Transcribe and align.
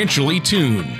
financially 0.00 0.40
tuned. 0.40 0.99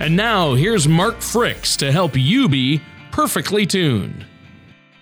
And 0.00 0.14
now 0.14 0.54
here's 0.54 0.86
Mark 0.86 1.16
Fricks 1.16 1.76
to 1.78 1.90
help 1.90 2.16
you 2.16 2.48
be 2.48 2.80
perfectly 3.10 3.66
tuned. 3.66 4.24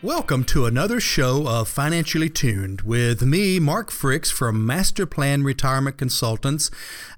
Welcome 0.00 0.42
to 0.44 0.64
another 0.64 1.00
show 1.00 1.47
of 1.47 1.69
Financially 1.69 2.30
Tuned 2.30 2.80
with 2.80 3.20
me, 3.20 3.61
Mark 3.61 3.91
Fricks 3.91 4.33
from 4.33 4.64
Master 4.64 5.05
Plan 5.05 5.42
Retirement 5.42 5.98
Consultants, 5.98 6.70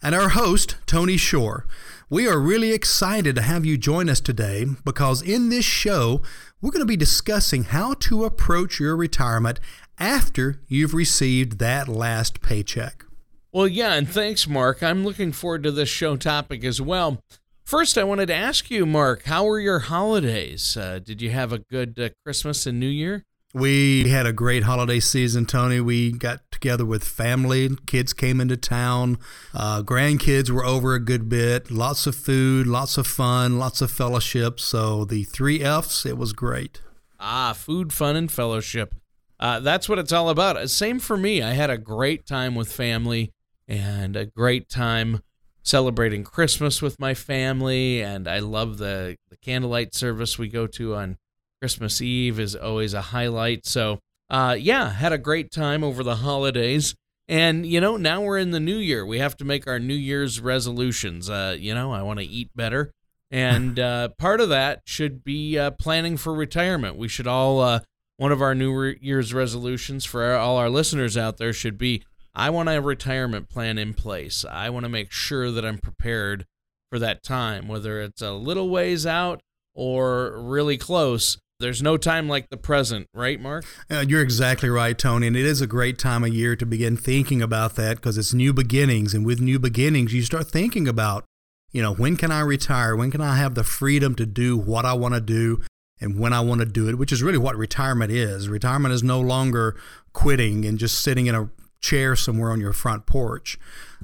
and 0.03 0.13
our 0.13 0.31
host, 0.31 0.75
Tony 0.87 1.17
Shore. 1.17 1.67
We 2.11 2.27
are 2.27 2.41
really 2.41 2.73
excited 2.73 3.37
to 3.37 3.43
have 3.43 3.65
you 3.65 3.79
join 3.79 4.09
us 4.09 4.21
today 4.21 4.67
because 4.85 5.23
in 5.23 5.49
this 5.49 5.65
show, 5.65 6.21
we're 6.61 6.73
going 6.73 6.83
to 6.83 6.85
be 6.85 6.97
discussing 6.97 7.63
how 7.63 7.95
to 8.01 8.25
approach 8.25 8.81
your 8.81 8.97
retirement 8.97 9.61
after 10.01 10.61
you've 10.67 10.95
received 10.95 11.61
that 11.61 11.87
last 11.87 12.43
paycheck. 12.43 13.05
Well, 13.53 13.69
yeah, 13.69 13.95
and 13.95 14.09
thanks, 14.09 14.49
Mark. 14.49 14.83
I'm 14.83 15.05
looking 15.05 15.31
forward 15.31 15.63
to 15.63 15.71
this 15.71 15.89
show 15.89 16.17
topic 16.17 16.65
as 16.65 16.81
well. 16.81 17.23
First, 17.69 17.99
I 17.99 18.05
wanted 18.05 18.29
to 18.29 18.35
ask 18.35 18.71
you, 18.71 18.87
Mark, 18.87 19.25
how 19.25 19.45
were 19.45 19.61
your 19.61 19.81
holidays? 19.81 20.75
Uh, 20.75 21.01
did 21.01 21.21
you 21.21 21.29
have 21.29 21.53
a 21.53 21.59
good 21.59 22.01
uh, 22.01 22.09
Christmas 22.25 22.65
and 22.65 22.81
New 22.81 22.89
Year? 22.89 23.27
We 23.53 24.09
had 24.09 24.25
a 24.25 24.33
great 24.33 24.63
holiday 24.63 25.01
season, 25.01 25.45
Tony. 25.45 25.79
We 25.79 26.13
got 26.13 26.51
together 26.51 26.87
with 26.87 27.05
family. 27.05 27.69
Kids 27.85 28.15
came 28.15 28.41
into 28.41 28.57
town. 28.57 29.19
Uh, 29.53 29.83
grandkids 29.83 30.49
were 30.49 30.65
over 30.65 30.95
a 30.95 30.99
good 30.99 31.29
bit. 31.29 31.71
Lots 31.71 32.07
of 32.07 32.15
food, 32.15 32.67
lots 32.67 32.97
of 32.97 33.07
fun, 33.07 33.59
lots 33.59 33.83
of 33.83 33.91
fellowship. 33.91 34.59
So 34.61 35.05
the 35.05 35.25
three 35.25 35.63
F's, 35.63 36.07
it 36.07 36.17
was 36.17 36.33
great. 36.33 36.81
Ah, 37.21 37.53
food, 37.53 37.93
fun, 37.93 38.17
and 38.17 38.33
fellowship. 38.33 38.95
Uh, 39.39 39.61
that's 39.61 39.91
what 39.91 39.99
it's 39.99 40.13
all 40.15 40.31
about. 40.31 40.57
Uh, 40.57 40.69
same 40.69 40.99
for 40.99 41.19
me. 41.19 41.43
I 41.43 41.53
had 41.53 41.69
a 41.69 41.77
great 41.77 42.25
time 42.25 42.55
with 42.55 42.73
family 42.73 43.31
and 43.69 44.17
a 44.17 44.25
great 44.25 44.71
time 44.71 45.21
celebrating 45.69 46.25
Christmas 46.25 46.81
with 46.81 46.99
my 46.99 47.13
family, 47.13 48.03
and 48.03 48.27
I 48.27 48.39
love 48.39 48.79
the 48.79 49.17
the 49.29 49.37
candlelight 49.37 49.95
service 49.95 50.39
we 50.39 50.49
go 50.49 50.67
to 50.67 50.95
on 50.95 51.19
Christmas 51.61 52.01
Eve 52.01 52.41
is 52.41 52.57
always 52.57 52.95
a 52.95 53.03
highlight. 53.03 53.67
So, 53.67 53.99
uh, 54.31 54.57
yeah, 54.59 54.91
had 54.91 55.13
a 55.13 55.19
great 55.19 55.51
time 55.51 55.85
over 55.85 56.03
the 56.03 56.17
holidays. 56.17 56.95
And, 57.27 57.67
you 57.67 57.81
know, 57.81 57.99
now 57.99 58.23
we're 58.23 58.39
in 58.39 58.53
the 58.53 58.61
new 58.61 58.79
year. 58.79 59.05
We 59.05 59.19
have 59.19 59.37
to 59.39 59.45
make 59.45 59.67
our 59.67 59.79
New 59.79 59.95
Year's 59.95 60.41
resolutions. 60.41 61.29
Uh, 61.29 61.57
you 61.59 61.75
know, 61.75 61.93
I 61.93 62.01
want 62.03 62.21
to 62.21 62.25
eat 62.25 62.51
better. 62.55 62.91
And 63.31 63.79
uh, 63.81 64.09
part 64.19 64.41
of 64.41 64.49
that 64.49 64.81
should 64.87 65.23
be 65.23 65.59
uh, 65.59 65.73
planning 65.73 66.17
for 66.17 66.33
retirement. 66.33 66.97
We 66.97 67.09
should 67.09 67.27
all, 67.27 67.61
uh, 67.61 67.81
one 68.17 68.33
of 68.33 68.41
our 68.41 68.55
New 68.55 68.95
Year's 69.01 69.35
resolutions 69.35 70.07
for 70.07 70.35
all 70.35 70.57
our 70.57 70.71
listeners 70.71 71.17
out 71.17 71.37
there 71.37 71.53
should 71.53 71.77
be 71.77 72.05
I 72.35 72.51
want 72.51 72.69
a 72.69 72.81
retirement 72.81 73.49
plan 73.49 73.79
in 73.79 73.95
place. 73.95 74.45
I 74.45 74.71
want 74.71 74.85
to 74.85 74.91
make 74.91 75.11
sure 75.11 75.51
that 75.51 75.65
I'm 75.65 75.79
prepared 75.79 76.47
for 76.91 76.99
that 76.99 77.23
time, 77.23 77.69
whether 77.69 78.01
it's 78.01 78.23
a 78.23 78.33
little 78.33 78.71
ways 78.71 79.07
out 79.07 79.43
or 79.75 80.41
really 80.41 80.77
close. 80.77 81.39
There's 81.61 81.83
no 81.83 81.97
time 81.97 82.29
like 82.29 82.51
the 82.51 82.57
present, 82.57 83.09
right, 83.13 83.41
Mark? 83.41 83.65
Uh, 83.91 84.05
you're 84.07 84.23
exactly 84.23 84.69
right, 84.69 84.97
Tony. 84.97 85.27
And 85.27 85.37
it 85.37 85.45
is 85.45 85.61
a 85.61 85.67
great 85.67 85.99
time 85.99 86.23
of 86.23 86.33
year 86.33 86.55
to 86.55 86.65
begin 86.65 86.97
thinking 86.97 87.43
about 87.43 87.75
that 87.75 87.97
because 87.97 88.17
it's 88.17 88.33
new 88.33 88.53
beginnings. 88.53 89.13
And 89.13 89.27
with 89.27 89.41
new 89.41 89.59
beginnings, 89.59 90.15
you 90.15 90.23
start 90.23 90.49
thinking 90.49 90.87
about, 90.87 91.25
you 91.73 91.83
know, 91.83 91.95
when 91.95 92.17
can 92.17 92.31
I 92.31 92.41
retire? 92.41 92.95
When 92.95 93.11
can 93.11 93.21
I 93.21 93.37
have 93.37 93.57
the 93.57 93.65
freedom 93.65 94.15
to 94.15 94.27
do 94.27 94.57
what 94.57 94.85
I 94.85 94.93
want 94.93 95.15
to 95.15 95.21
do 95.21 95.61
and 96.01 96.19
when 96.19 96.33
I 96.33 96.41
want 96.41 96.61
to 96.61 96.67
do 96.67 96.89
it, 96.89 96.97
which 96.97 97.13
is 97.13 97.23
really 97.23 97.39
what 97.39 97.57
retirement 97.57 98.13
is. 98.13 98.49
Retirement 98.49 98.95
is 98.95 99.03
no 99.03 99.21
longer 99.21 99.77
quitting 100.13 100.65
and 100.65 100.79
just 100.79 101.01
sitting 101.01 101.27
in 101.27 101.35
a 101.35 101.51
chair 101.89 102.15
somewhere 102.15 102.51
on 102.51 102.61
your 102.61 102.73
front 102.73 103.07
porch. 103.07 103.59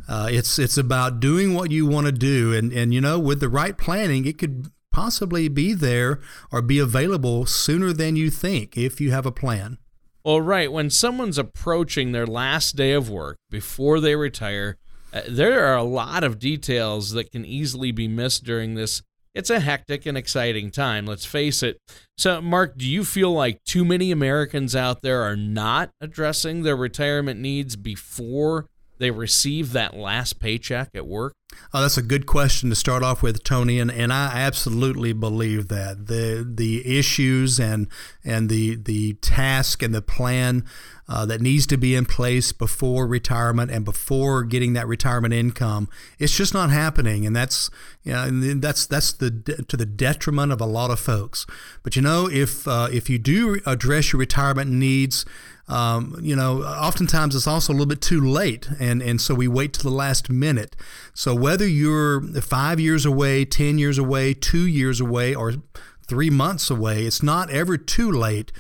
Uh, 0.09 0.29
it's 0.31 0.59
it's 0.59 0.79
about 0.79 1.21
doing 1.21 1.55
what 1.55 1.71
you 1.71 1.87
want 1.87 2.07
to 2.07 2.13
do, 2.13 2.53
and 2.55 2.73
and 2.73 2.95
you 2.95 3.01
know 3.01 3.19
with 3.19 3.41
the 3.41 3.49
right 3.49 3.77
planning, 3.77 4.27
it 4.27 4.39
could 4.39 4.71
possibly 4.91 5.49
be 5.49 5.73
there 5.75 6.21
or 6.53 6.63
be 6.63 6.79
available 6.79 7.47
sooner 7.47 7.93
than 7.93 8.17
you 8.17 8.31
think 8.31 8.77
if 8.77 9.01
you 9.01 9.11
have 9.11 9.27
a 9.27 9.33
plan. 9.33 9.77
Well, 10.25 10.41
right 10.41 10.73
when 10.73 10.89
someone's 10.89 11.37
approaching 11.37 12.13
their 12.13 12.27
last 12.27 12.77
day 12.77 12.93
of 12.93 13.11
work 13.11 13.39
before 13.51 14.01
they 14.01 14.17
retire, 14.17 14.79
uh, 15.13 15.23
there 15.29 15.67
are 15.67 15.77
a 15.77 15.83
lot 15.83 16.25
of 16.25 16.39
details 16.39 17.11
that 17.11 17.31
can 17.31 17.45
easily 17.45 17.93
be 17.93 18.09
missed 18.09 18.45
during 18.45 18.75
this 18.75 19.03
it's 19.35 19.51
a 19.51 19.61
hectic 19.61 20.07
and 20.07 20.17
exciting 20.17 20.71
time, 20.71 21.07
let's 21.07 21.27
face 21.27 21.63
it. 21.63 21.79
So, 22.17 22.41
Mark, 22.41 22.79
do 22.79 22.89
you 22.89 23.05
feel 23.05 23.33
like 23.33 23.63
too 23.65 23.85
many 23.85 24.11
Americans 24.11 24.77
out 24.77 25.03
there 25.03 25.23
are 25.23 25.37
not 25.37 25.91
addressing 26.01 26.63
their 26.63 26.77
retirement 26.77 27.41
needs 27.41 27.77
before 27.77 28.67
they 28.99 29.11
receive 29.11 29.73
that 29.73 29.97
last 29.97 30.39
paycheck 30.39 30.91
at 30.95 31.07
work? 31.07 31.35
Oh, 31.73 31.81
that's 31.81 31.97
a 31.97 32.03
good 32.03 32.27
question 32.27 32.71
to 32.71 32.77
start 32.77 33.03
off 33.03 33.23
with, 33.23 33.43
Tony, 33.43 33.79
and, 33.79 33.91
and 33.91 34.13
I 34.13 34.31
absolutely 34.35 35.13
believe 35.13 35.69
that 35.69 36.07
the 36.07 36.47
the 36.49 36.99
issues 36.99 37.59
and 37.59 37.89
and 38.25 38.49
the 38.49 38.77
the 38.77 39.15
task 39.15 39.83
and 39.83 39.95
the 39.95 40.03
plan 40.03 40.65
uh, 41.09 41.27
that 41.27 41.41
needs 41.41 41.67
to 41.67 41.77
be 41.77 41.95
in 41.95 42.07
place 42.07 42.53
before 42.53 43.07
retirement 43.07 43.71
and 43.71 43.85
before 43.85 44.43
getting 44.43 44.73
that 44.73 44.87
retirement 44.87 45.35
income. 45.35 45.89
It's 46.19 46.37
just 46.37 46.55
not 46.55 46.71
happening, 46.71 47.27
and 47.27 47.37
that's 47.37 47.71
you 48.05 48.13
know, 48.13 48.55
that's 48.55 48.87
that's 48.87 49.13
the 49.13 49.31
to 49.69 49.77
the 49.77 49.87
detriment 49.87 50.53
of 50.53 50.61
a 50.61 50.67
lot 50.67 50.91
of 50.91 50.99
folks. 51.01 51.47
But 51.83 51.97
you 51.97 52.03
know, 52.03 52.29
if 52.31 52.67
uh, 52.67 52.89
if 52.93 53.11
you 53.11 53.19
do 53.19 53.61
address 53.67 54.13
your 54.13 54.21
retirement 54.21 54.71
needs, 54.71 55.27
um, 55.69 56.19
you 56.21 56.37
know, 56.37 56.63
oftentimes 56.63 57.35
it's 57.35 57.47
also 57.47 57.73
a 57.73 57.75
little 57.75 57.87
bit 57.87 58.01
too 58.01 58.21
late, 58.21 58.69
and 58.79 59.03
and 59.03 59.21
so 59.21 59.35
we 59.35 59.49
wait 59.49 59.73
to 59.75 59.83
the 59.83 59.91
last 59.91 60.29
minute. 60.29 60.77
So 61.15 61.35
whether 61.35 61.67
you're 61.67 62.21
five 62.43 62.79
years 62.79 63.07
away, 63.07 63.45
ten 63.45 63.79
years 63.79 63.99
away, 63.99 64.35
two 64.35 64.67
years 64.67 65.01
away, 65.01 65.35
or 65.35 65.55
three 66.07 66.31
months 66.31 66.71
away, 66.71 67.05
it's 67.05 67.23
not 67.23 67.51
ever 67.51 67.79
too 67.79 68.11
late 68.11 68.53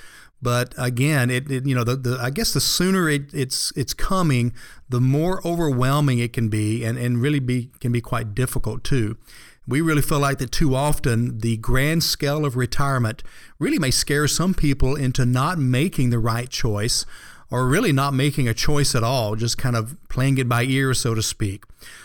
but 0.44 0.74
again, 0.76 1.30
it, 1.30 1.50
it 1.50 1.66
you 1.66 1.74
know 1.74 1.84
the, 1.84 1.96
the 1.96 2.18
I 2.20 2.28
guess 2.28 2.52
the 2.52 2.60
sooner 2.60 3.08
it, 3.08 3.32
it's 3.32 3.72
it's 3.76 3.94
coming, 3.94 4.52
the 4.90 5.00
more 5.00 5.40
overwhelming 5.42 6.18
it 6.18 6.34
can 6.34 6.50
be, 6.50 6.84
and, 6.84 6.98
and 6.98 7.22
really 7.22 7.40
be 7.40 7.70
can 7.80 7.92
be 7.92 8.02
quite 8.02 8.34
difficult 8.34 8.84
too. 8.84 9.16
We 9.66 9.80
really 9.80 10.02
feel 10.02 10.18
like 10.20 10.38
that 10.38 10.52
too 10.52 10.74
often 10.74 11.38
the 11.38 11.56
grand 11.56 12.04
scale 12.04 12.44
of 12.44 12.56
retirement 12.56 13.22
really 13.58 13.78
may 13.78 13.90
scare 13.90 14.28
some 14.28 14.54
people 14.54 14.94
into 14.94 15.24
not 15.24 15.58
making 15.58 16.10
the 16.10 16.18
right 16.18 16.50
choice 16.50 17.06
or 17.50 17.68
really 17.68 17.92
not 17.92 18.12
making 18.12 18.48
a 18.48 18.54
choice 18.54 18.94
at 18.94 19.04
all, 19.04 19.36
just 19.36 19.56
kind 19.58 19.76
of 19.76 19.96
playing 20.08 20.38
it 20.38 20.48
by 20.48 20.64
ear, 20.64 20.92
so 20.92 21.14
to 21.14 21.22
speak. 21.22 21.62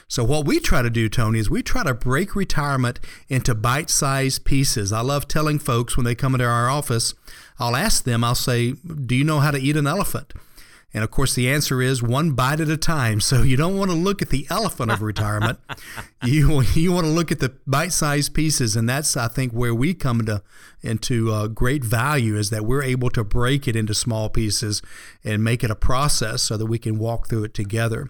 So, 0.08 0.24
what 0.24 0.46
we 0.46 0.60
try 0.60 0.82
to 0.82 0.90
do, 0.90 1.10
Tony, 1.10 1.40
is 1.40 1.50
we 1.50 1.64
try 1.64 1.84
to 1.84 1.94
break 1.94 2.36
retirement 2.36 3.00
into 3.30 3.56
bite 3.56 3.90
sized 3.90 4.46
pieces. 4.46 4.92
I 4.92 5.02
love 5.02 5.28
telling 5.28 5.58
folks 5.58 5.98
when 5.98 6.04
they 6.04 6.16
come 6.16 6.36
into 6.36 6.46
our 6.46 6.70
office, 6.70 7.14
I'll 7.58 7.76
ask 7.76 8.04
them, 8.04 8.24
I'll 8.24 8.36
say, 8.36 8.74
Do 8.74 9.16
you 9.16 9.24
know 9.24 9.40
how 9.40 9.52
to 9.52 9.60
eat 9.60 9.76
an 9.76 9.88
elephant? 9.88 10.34
And 10.94 11.04
of 11.04 11.12
course, 11.12 11.36
the 11.36 11.48
answer 11.48 11.82
is 11.82 12.02
one 12.02 12.32
bite 12.32 12.60
at 12.60 12.70
a 12.70 12.78
time. 12.78 13.22
So 13.22 13.44
you 13.44 13.56
don't 13.56 13.78
want 13.78 13.92
to 13.92 13.98
look 13.98 14.22
at 14.22 14.30
the 14.30 14.48
elephant 14.50 14.92
of 14.92 15.02
retirement. 15.02 15.60
you 16.24 16.62
you 16.74 16.92
want 16.92 17.06
to 17.06 17.12
look 17.12 17.32
at 17.32 17.40
the 17.40 17.54
bite-sized 17.68 18.34
pieces, 18.34 18.76
and 18.76 18.90
that's 18.90 19.16
I 19.16 19.28
think 19.28 19.52
where 19.52 19.76
we 19.76 19.94
come 19.94 20.20
into 20.20 20.42
into 20.82 21.32
uh, 21.32 21.48
great 21.48 21.84
value 21.84 22.36
is 22.36 22.50
that 22.50 22.66
we're 22.66 22.84
able 22.84 23.10
to 23.12 23.24
break 23.24 23.68
it 23.68 23.76
into 23.76 23.94
small 23.94 24.30
pieces 24.30 24.82
and 25.24 25.44
make 25.44 25.64
it 25.64 25.70
a 25.70 25.76
process 25.76 26.42
so 26.42 26.58
that 26.58 26.66
we 26.66 26.80
can 26.80 26.98
walk 26.98 27.30
through 27.30 27.44
it 27.44 27.54
together. 27.54 28.10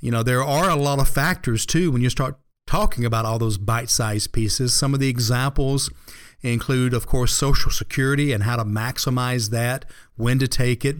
You 0.00 0.10
know, 0.10 0.22
there 0.22 0.42
are 0.42 0.68
a 0.68 0.76
lot 0.76 0.98
of 0.98 1.08
factors 1.08 1.64
too 1.64 1.92
when 1.92 2.02
you 2.02 2.10
start 2.10 2.36
talking 2.66 3.04
about 3.04 3.24
all 3.24 3.38
those 3.38 3.58
bite 3.58 3.90
sized 3.90 4.32
pieces. 4.32 4.74
Some 4.74 4.94
of 4.94 5.00
the 5.00 5.08
examples 5.08 5.90
include, 6.42 6.94
of 6.94 7.06
course, 7.06 7.32
Social 7.32 7.70
Security 7.70 8.32
and 8.32 8.42
how 8.42 8.56
to 8.56 8.64
maximize 8.64 9.50
that, 9.50 9.84
when 10.16 10.38
to 10.38 10.48
take 10.48 10.84
it. 10.84 10.96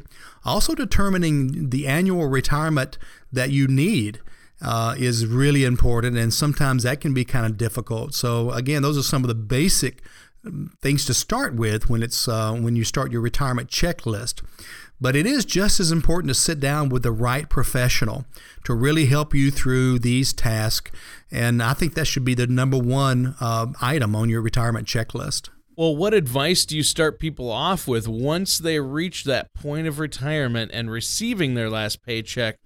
Also, 0.47 0.75
determining 0.75 1.71
the 1.71 1.87
annual 1.87 2.27
retirement 2.27 2.99
that 3.33 3.51
you 3.51 3.67
need. 3.67 4.21
Uh, 4.63 4.95
is 4.97 5.27
really 5.27 5.65
important, 5.65 6.17
and 6.17 6.33
sometimes 6.33 6.83
that 6.83 6.99
can 6.99 7.13
be 7.13 7.27
kind 7.27 7.45
of 7.45 7.59
difficult. 7.59 8.15
So, 8.15 8.51
again, 8.53 8.81
those 8.81 8.97
are 8.97 9.03
some 9.03 9.23
of 9.23 9.29
the 9.29 9.35
basic 9.35 10.01
um, 10.47 10.73
things 10.81 11.05
to 11.05 11.13
start 11.15 11.55
with 11.55 11.91
when 11.91 12.03
it's 12.03 12.27
uh, 12.27 12.55
when 12.55 12.75
you 12.75 12.83
start 12.83 13.13
your 13.13 13.21
retirement 13.21 13.69
checklist. 13.69 14.43
But 15.01 15.15
it 15.15 15.27
is 15.27 15.45
just 15.45 15.79
as 15.79 15.93
important 15.93 16.29
to 16.29 16.35
sit 16.35 16.59
down 16.59 16.89
with 16.89 17.03
the 17.03 17.13
right 17.13 17.49
professional 17.49 18.25
to 18.65 18.75
really 18.75 19.07
help 19.07 19.35
you 19.35 19.51
through 19.51 19.99
these 19.99 20.33
tasks. 20.33 20.91
And 21.31 21.63
I 21.63 21.75
think 21.75 21.95
that 21.95 22.07
should 22.07 22.25
be 22.25 22.35
the 22.35 22.47
number 22.47 22.79
one 22.79 23.35
uh, 23.41 23.67
item 23.81 24.17
on 24.17 24.31
your 24.31 24.41
retirement 24.41 24.87
checklist. 24.89 25.51
Well, 25.79 25.95
what 25.95 26.15
advice 26.15 26.65
do 26.65 26.75
you 26.75 26.83
start 26.83 27.19
people 27.19 27.51
off 27.51 27.87
with 27.87 28.09
once 28.09 28.57
they 28.57 28.81
reach 28.81 29.25
that 29.25 29.53
point 29.53 29.87
of 29.87 29.99
retirement 29.99 30.71
and 30.73 30.91
receiving 30.91 31.53
their 31.53 31.69
last 31.69 32.03
paycheck 32.03 32.57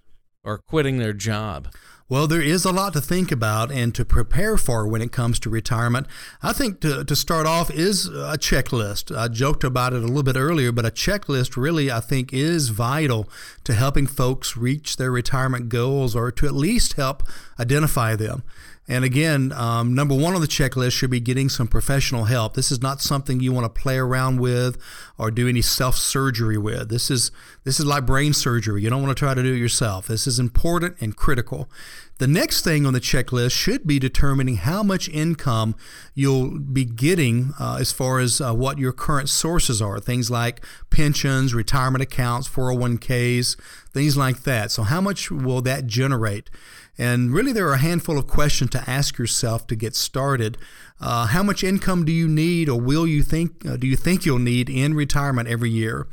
or 0.45 0.59
quitting 0.59 0.97
their 0.97 1.11
job? 1.11 1.67
Well, 2.07 2.25
there 2.25 2.41
is 2.41 2.63
a 2.63 2.71
lot 2.71 2.93
to 2.93 3.01
think 3.01 3.29
about 3.29 3.69
and 3.69 3.93
to 3.95 4.05
prepare 4.05 4.55
for 4.55 4.87
when 4.87 5.01
it 5.01 5.11
comes 5.11 5.39
to 5.39 5.49
retirement. 5.49 6.07
I 6.41 6.53
think 6.53 6.79
to, 6.81 7.03
to 7.03 7.15
start 7.15 7.45
off 7.45 7.69
is 7.69 8.07
a 8.07 8.37
checklist. 8.37 9.15
I 9.15 9.27
joked 9.27 9.65
about 9.65 9.93
it 9.93 10.03
a 10.03 10.07
little 10.07 10.23
bit 10.23 10.37
earlier, 10.37 10.71
but 10.71 10.85
a 10.85 10.91
checklist 10.91 11.57
really, 11.57 11.91
I 11.91 11.99
think, 11.99 12.31
is 12.31 12.69
vital 12.69 13.29
to 13.65 13.73
helping 13.73 14.07
folks 14.07 14.55
reach 14.55 14.95
their 14.95 15.11
retirement 15.11 15.67
goals 15.67 16.15
or 16.15 16.31
to 16.31 16.45
at 16.45 16.53
least 16.53 16.93
help 16.93 17.23
identify 17.59 18.15
them. 18.15 18.43
And 18.91 19.05
again, 19.05 19.53
um, 19.53 19.95
number 19.95 20.13
one 20.13 20.35
on 20.35 20.41
the 20.41 20.47
checklist 20.47 20.91
should 20.91 21.09
be 21.09 21.21
getting 21.21 21.47
some 21.47 21.65
professional 21.65 22.25
help. 22.25 22.55
This 22.55 22.71
is 22.71 22.81
not 22.81 22.99
something 22.99 23.39
you 23.39 23.53
want 23.53 23.73
to 23.73 23.81
play 23.81 23.97
around 23.97 24.41
with 24.41 24.77
or 25.17 25.31
do 25.31 25.47
any 25.47 25.61
self 25.61 25.95
surgery 25.95 26.57
with. 26.57 26.89
This 26.89 27.09
is 27.09 27.31
this 27.63 27.79
is 27.79 27.85
like 27.85 28.05
brain 28.05 28.33
surgery. 28.33 28.81
You 28.81 28.89
don't 28.89 29.01
want 29.01 29.15
to 29.15 29.19
try 29.19 29.33
to 29.33 29.41
do 29.41 29.53
it 29.53 29.59
yourself. 29.59 30.07
This 30.07 30.27
is 30.27 30.39
important 30.39 30.97
and 30.99 31.15
critical. 31.15 31.69
The 32.17 32.27
next 32.27 32.65
thing 32.65 32.85
on 32.85 32.91
the 32.91 32.99
checklist 32.99 33.53
should 33.53 33.87
be 33.87 33.97
determining 33.97 34.57
how 34.57 34.83
much 34.83 35.07
income 35.07 35.73
you'll 36.13 36.59
be 36.59 36.83
getting 36.83 37.53
uh, 37.61 37.77
as 37.79 37.93
far 37.93 38.19
as 38.19 38.41
uh, 38.41 38.53
what 38.53 38.77
your 38.77 38.91
current 38.91 39.29
sources 39.29 39.81
are. 39.81 40.01
Things 40.01 40.29
like 40.29 40.63
pensions, 40.89 41.53
retirement 41.53 42.03
accounts, 42.03 42.49
401ks, 42.49 43.57
things 43.93 44.17
like 44.17 44.43
that. 44.43 44.69
So, 44.69 44.83
how 44.83 44.99
much 44.99 45.31
will 45.31 45.61
that 45.61 45.87
generate? 45.87 46.49
And 46.97 47.33
really, 47.33 47.51
there 47.51 47.67
are 47.67 47.73
a 47.73 47.79
handful 47.79 48.17
of 48.17 48.27
questions 48.27 48.71
to 48.71 48.89
ask 48.89 49.17
yourself 49.17 49.65
to 49.67 49.75
get 49.75 49.95
started. 49.95 50.57
Uh, 50.99 51.27
how 51.27 51.41
much 51.41 51.63
income 51.63 52.05
do 52.05 52.11
you 52.11 52.27
need, 52.27 52.69
or 52.69 52.79
will 52.79 53.07
you 53.07 53.23
think 53.23 53.65
uh, 53.65 53.77
do 53.77 53.87
you 53.87 53.95
think 53.95 54.25
you'll 54.25 54.39
need 54.39 54.69
in 54.69 54.93
retirement 54.93 55.47
every 55.47 55.69
year? 55.69 56.07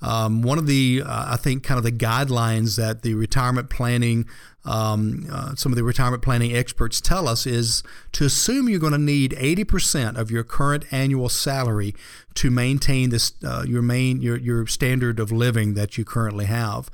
Um, 0.00 0.42
one 0.42 0.58
of 0.58 0.66
the, 0.66 1.02
uh, 1.06 1.34
I 1.34 1.36
think, 1.36 1.62
kind 1.62 1.78
of 1.78 1.84
the 1.84 1.92
guidelines 1.92 2.76
that 2.76 3.02
the 3.02 3.14
retirement 3.14 3.70
planning, 3.70 4.26
um, 4.64 5.26
uh, 5.30 5.54
some 5.56 5.72
of 5.72 5.76
the 5.76 5.82
retirement 5.82 6.22
planning 6.22 6.54
experts 6.54 7.00
tell 7.00 7.28
us 7.28 7.46
is 7.46 7.82
to 8.12 8.24
assume 8.24 8.68
you're 8.68 8.78
going 8.78 8.92
to 8.92 8.98
need 8.98 9.32
80% 9.32 10.16
of 10.16 10.30
your 10.30 10.44
current 10.44 10.84
annual 10.92 11.28
salary 11.28 11.94
to 12.34 12.50
maintain 12.50 13.10
this 13.10 13.32
uh, 13.44 13.64
your 13.66 13.82
main 13.82 14.22
your 14.22 14.36
your 14.36 14.66
standard 14.66 15.18
of 15.18 15.32
living 15.32 15.74
that 15.74 15.98
you 15.98 16.04
currently 16.04 16.46
have. 16.46 16.90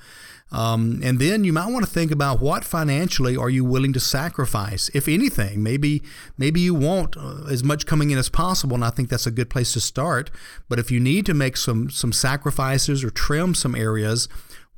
Um, 0.50 1.00
and 1.04 1.18
then 1.18 1.44
you 1.44 1.52
might 1.52 1.70
want 1.70 1.84
to 1.84 1.90
think 1.90 2.10
about 2.10 2.40
what 2.40 2.64
financially 2.64 3.36
are 3.36 3.50
you 3.50 3.64
willing 3.64 3.92
to 3.92 4.00
sacrifice, 4.00 4.90
if 4.94 5.06
anything. 5.06 5.62
Maybe 5.62 6.02
maybe 6.38 6.60
you 6.60 6.74
want 6.74 7.16
uh, 7.18 7.44
as 7.50 7.62
much 7.62 7.84
coming 7.84 8.10
in 8.10 8.18
as 8.18 8.30
possible, 8.30 8.74
and 8.74 8.84
I 8.84 8.90
think 8.90 9.10
that's 9.10 9.26
a 9.26 9.30
good 9.30 9.50
place 9.50 9.74
to 9.74 9.80
start. 9.80 10.30
But 10.68 10.78
if 10.78 10.90
you 10.90 11.00
need 11.00 11.26
to 11.26 11.34
make 11.34 11.58
some 11.58 11.90
some 11.90 12.12
sacrifices 12.12 13.04
or 13.04 13.10
trim 13.10 13.54
some 13.54 13.74
areas, 13.74 14.26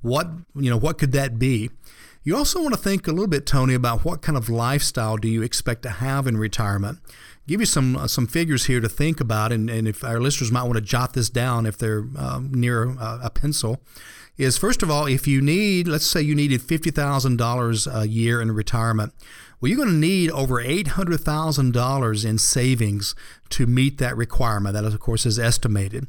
what 0.02 0.28
you 0.56 0.70
know 0.70 0.76
what 0.76 0.98
could 0.98 1.12
that 1.12 1.38
be? 1.38 1.70
You 2.22 2.36
also 2.36 2.60
want 2.60 2.74
to 2.74 2.80
think 2.80 3.06
a 3.06 3.12
little 3.12 3.26
bit, 3.26 3.46
Tony, 3.46 3.72
about 3.72 4.04
what 4.04 4.20
kind 4.20 4.36
of 4.36 4.50
lifestyle 4.50 5.16
do 5.16 5.26
you 5.26 5.42
expect 5.42 5.82
to 5.84 5.90
have 5.90 6.26
in 6.26 6.36
retirement. 6.36 6.98
Give 7.46 7.60
you 7.60 7.66
some 7.66 7.96
uh, 7.96 8.06
some 8.06 8.26
figures 8.26 8.66
here 8.66 8.80
to 8.80 8.88
think 8.88 9.20
about, 9.20 9.52
and, 9.52 9.70
and 9.70 9.88
if 9.88 10.04
our 10.04 10.20
listeners 10.20 10.52
might 10.52 10.64
want 10.64 10.74
to 10.74 10.82
jot 10.82 11.14
this 11.14 11.30
down 11.30 11.66
if 11.66 11.78
they're 11.78 12.04
um, 12.16 12.50
near 12.52 12.90
uh, 12.98 13.20
a 13.22 13.30
pencil 13.30 13.82
is 14.40 14.56
first 14.56 14.82
of 14.82 14.90
all, 14.90 15.06
if 15.06 15.26
you 15.26 15.40
need, 15.40 15.86
let's 15.86 16.06
say 16.06 16.22
you 16.22 16.34
needed 16.34 16.62
$50,000 16.62 18.00
a 18.00 18.08
year 18.08 18.40
in 18.40 18.52
retirement, 18.52 19.12
well, 19.60 19.68
you're 19.68 19.76
going 19.76 19.90
to 19.90 19.94
need 19.94 20.30
over 20.30 20.62
$800,000 20.62 22.24
in 22.24 22.38
savings 22.38 23.14
to 23.50 23.66
meet 23.66 23.98
that 23.98 24.16
requirement. 24.16 24.72
That, 24.72 24.84
of 24.86 24.98
course, 24.98 25.26
is 25.26 25.38
estimated. 25.38 26.06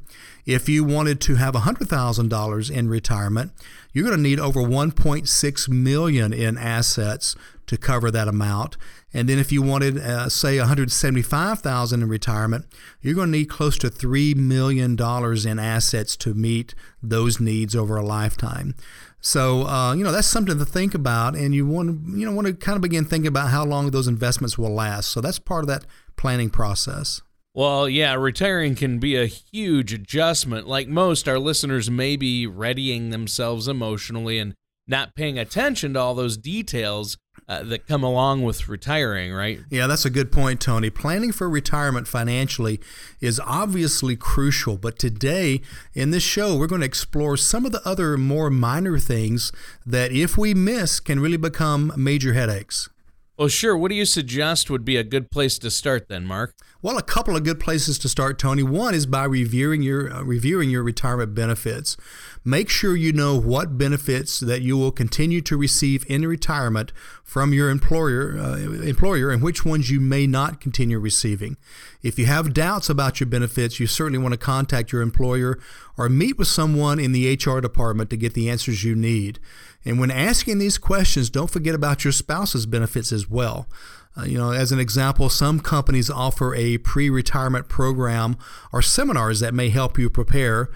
If 0.54 0.70
you 0.70 0.84
wanted 0.84 1.22
to 1.22 1.36
have 1.36 1.54
$100,000 1.54 2.72
in 2.72 2.90
retirement, 2.90 3.52
you're 3.94 4.06
going 4.06 4.18
to 4.18 4.22
need 4.22 4.40
over 4.40 4.62
1.6 4.62 5.70
million 5.70 6.34
in 6.34 6.58
assets 6.58 7.36
to 7.68 7.78
cover 7.78 8.12
that 8.12 8.28
amount. 8.28 8.78
And 9.14 9.28
then 9.28 9.40
if 9.40 9.52
you 9.52 9.62
wanted, 9.62 9.98
uh, 9.98 10.30
say, 10.30 10.58
175,000 10.58 12.02
in 12.02 12.08
retirement, 12.08 12.66
you're 13.02 13.16
going 13.16 13.32
to 13.32 13.38
need 13.38 13.50
close 13.50 13.78
to 13.80 13.90
$3 13.90 14.36
million 14.36 14.98
in 15.00 15.60
assets 15.60 16.16
to 16.18 16.34
meet 16.34 16.74
those 17.04 17.40
needs 17.40 17.76
over 17.76 17.98
a 17.98 18.04
lifetime. 18.04 18.76
So 19.22 19.68
uh, 19.68 19.94
you 19.94 20.04
know 20.04 20.12
that's 20.12 20.28
something 20.28 20.58
to 20.58 20.66
think 20.66 20.96
about, 20.96 21.36
and 21.36 21.54
you 21.54 21.66
want 21.66 21.90
to 21.90 22.20
you 22.20 22.26
know 22.26 22.34
want 22.34 22.48
to 22.48 22.54
kind 22.54 22.76
of 22.76 22.82
begin 22.82 23.06
thinking 23.06 23.28
about 23.28 23.50
how 23.50 23.64
long 23.64 23.92
those 23.92 24.08
investments 24.08 24.58
will 24.58 24.74
last. 24.74 25.12
So 25.12 25.22
that's 25.22 25.38
part 25.38 25.64
of 25.64 25.68
that 25.68 25.86
planning 26.18 26.50
process. 26.50 27.22
Well, 27.54 27.90
yeah, 27.90 28.14
retiring 28.14 28.76
can 28.76 29.00
be 29.00 29.16
a 29.18 29.26
huge 29.26 29.94
adjustment. 29.94 30.68
Like 30.68 30.88
most, 30.88 31.28
our 31.28 31.40
listeners 31.40 31.90
may 31.90 32.16
be 32.16 32.48
readying 32.48 33.10
themselves 33.10 33.68
emotionally 33.68 34.40
and 34.40 34.56
not 34.88 35.16
paying 35.16 35.38
attention 35.38 35.94
to 35.94 36.00
all 36.00 36.16
those 36.16 36.38
details 36.38 37.18
uh, 37.50 37.64
that 37.64 37.88
come 37.88 38.04
along 38.04 38.44
with 38.44 38.70
retiring, 38.70 39.34
right? 39.34 39.60
Yeah, 39.70 39.88
that's 39.88 40.06
a 40.06 40.10
good 40.10 40.32
point, 40.32 40.62
Tony. 40.62 40.90
Planning 40.90 41.34
for 41.34 41.50
retirement 41.50 42.08
financially 42.08 42.80
is 43.20 43.40
obviously 43.46 44.16
crucial, 44.16 44.78
but 44.78 44.98
today 44.98 45.62
in 45.94 46.12
this 46.12 46.24
show, 46.24 46.56
we're 46.56 46.68
going 46.68 46.82
to 46.82 46.88
explore 46.88 47.36
some 47.36 47.66
of 47.66 47.74
the 47.74 47.86
other 47.86 48.18
more 48.18 48.50
minor 48.50 48.98
things 48.98 49.52
that, 49.86 50.12
if 50.12 50.38
we 50.38 50.54
miss, 50.54 51.00
can 51.00 51.20
really 51.20 51.38
become 51.38 51.92
major 51.98 52.34
headaches. 52.34 52.90
Well, 53.38 53.48
sure. 53.48 53.76
What 53.76 53.90
do 53.90 53.96
you 53.96 54.06
suggest 54.06 54.70
would 54.70 54.86
be 54.86 54.98
a 54.98 55.04
good 55.04 55.32
place 55.32 55.58
to 55.60 55.72
start 55.72 56.10
then, 56.10 56.26
Mark? 56.26 56.54
Well, 56.82 56.98
a 56.98 57.04
couple 57.04 57.36
of 57.36 57.44
good 57.44 57.60
places 57.60 57.98
to 58.00 58.10
start, 58.10 58.38
Tony. 58.38 58.62
One 58.62 58.94
is 58.94 59.06
by 59.06 59.24
reviewing 59.24 59.82
your 59.82 60.14
uh, 60.14 60.22
reviewing 60.24 60.70
your 60.70 60.84
retirement 60.84 61.34
benefits. 61.34 61.96
Make 62.44 62.70
sure 62.70 62.96
you 62.96 63.14
know 63.14 63.40
what 63.40 63.78
benefits 63.78 64.40
that 64.40 64.62
you 64.62 64.78
will 64.78 64.92
continue 64.92 65.42
to 65.42 65.56
receive 65.56 66.04
in 66.10 66.28
retirement 66.28 66.92
from 67.24 67.54
your 67.54 67.70
employer, 67.70 68.38
uh, 68.38 68.58
employer 68.58 69.30
and 69.32 69.42
which 69.42 69.64
ones 69.64 69.90
you 69.90 70.00
may 70.00 70.28
not 70.28 70.60
continue 70.60 71.00
receiving. 71.00 71.56
If 72.02 72.20
you 72.20 72.26
have 72.26 72.54
doubts 72.54 72.90
about 72.90 73.20
your 73.20 73.28
benefits, 73.28 73.80
you 73.80 73.88
certainly 73.88 74.18
want 74.18 74.34
to 74.34 74.40
contact 74.40 74.92
your 74.92 75.02
employer 75.02 75.60
or 75.98 76.10
meet 76.10 76.38
with 76.38 76.48
someone 76.48 77.00
in 77.00 77.12
the 77.12 77.34
HR 77.34 77.60
department 77.60 78.10
to 78.10 78.18
get 78.18 78.34
the 78.34 78.50
answers 78.50 78.84
you 78.84 78.96
need. 78.96 79.40
And 79.84 80.00
when 80.00 80.12
asking 80.12 80.60
these 80.60 80.78
questions, 80.78 81.30
don't 81.30 81.50
forget 81.50 81.76
about 81.76 82.04
your 82.04 82.12
spouse's 82.12 82.66
benefits 82.66 83.12
as 83.12 83.30
well. 83.30 83.68
Uh, 84.18 84.24
you 84.24 84.38
know, 84.38 84.52
as 84.52 84.72
an 84.72 84.80
example, 84.80 85.30
some 85.30 85.60
companies 85.60 86.10
offer 86.10 86.54
a 86.54 86.78
pre 86.80 87.10
retirement 87.10 87.70
program 87.70 88.38
or 88.74 88.82
seminars 88.82 89.40
that 89.40 89.54
may 89.54 89.70
help 89.70 89.98
you 89.98 90.10
prepare. 90.10 90.70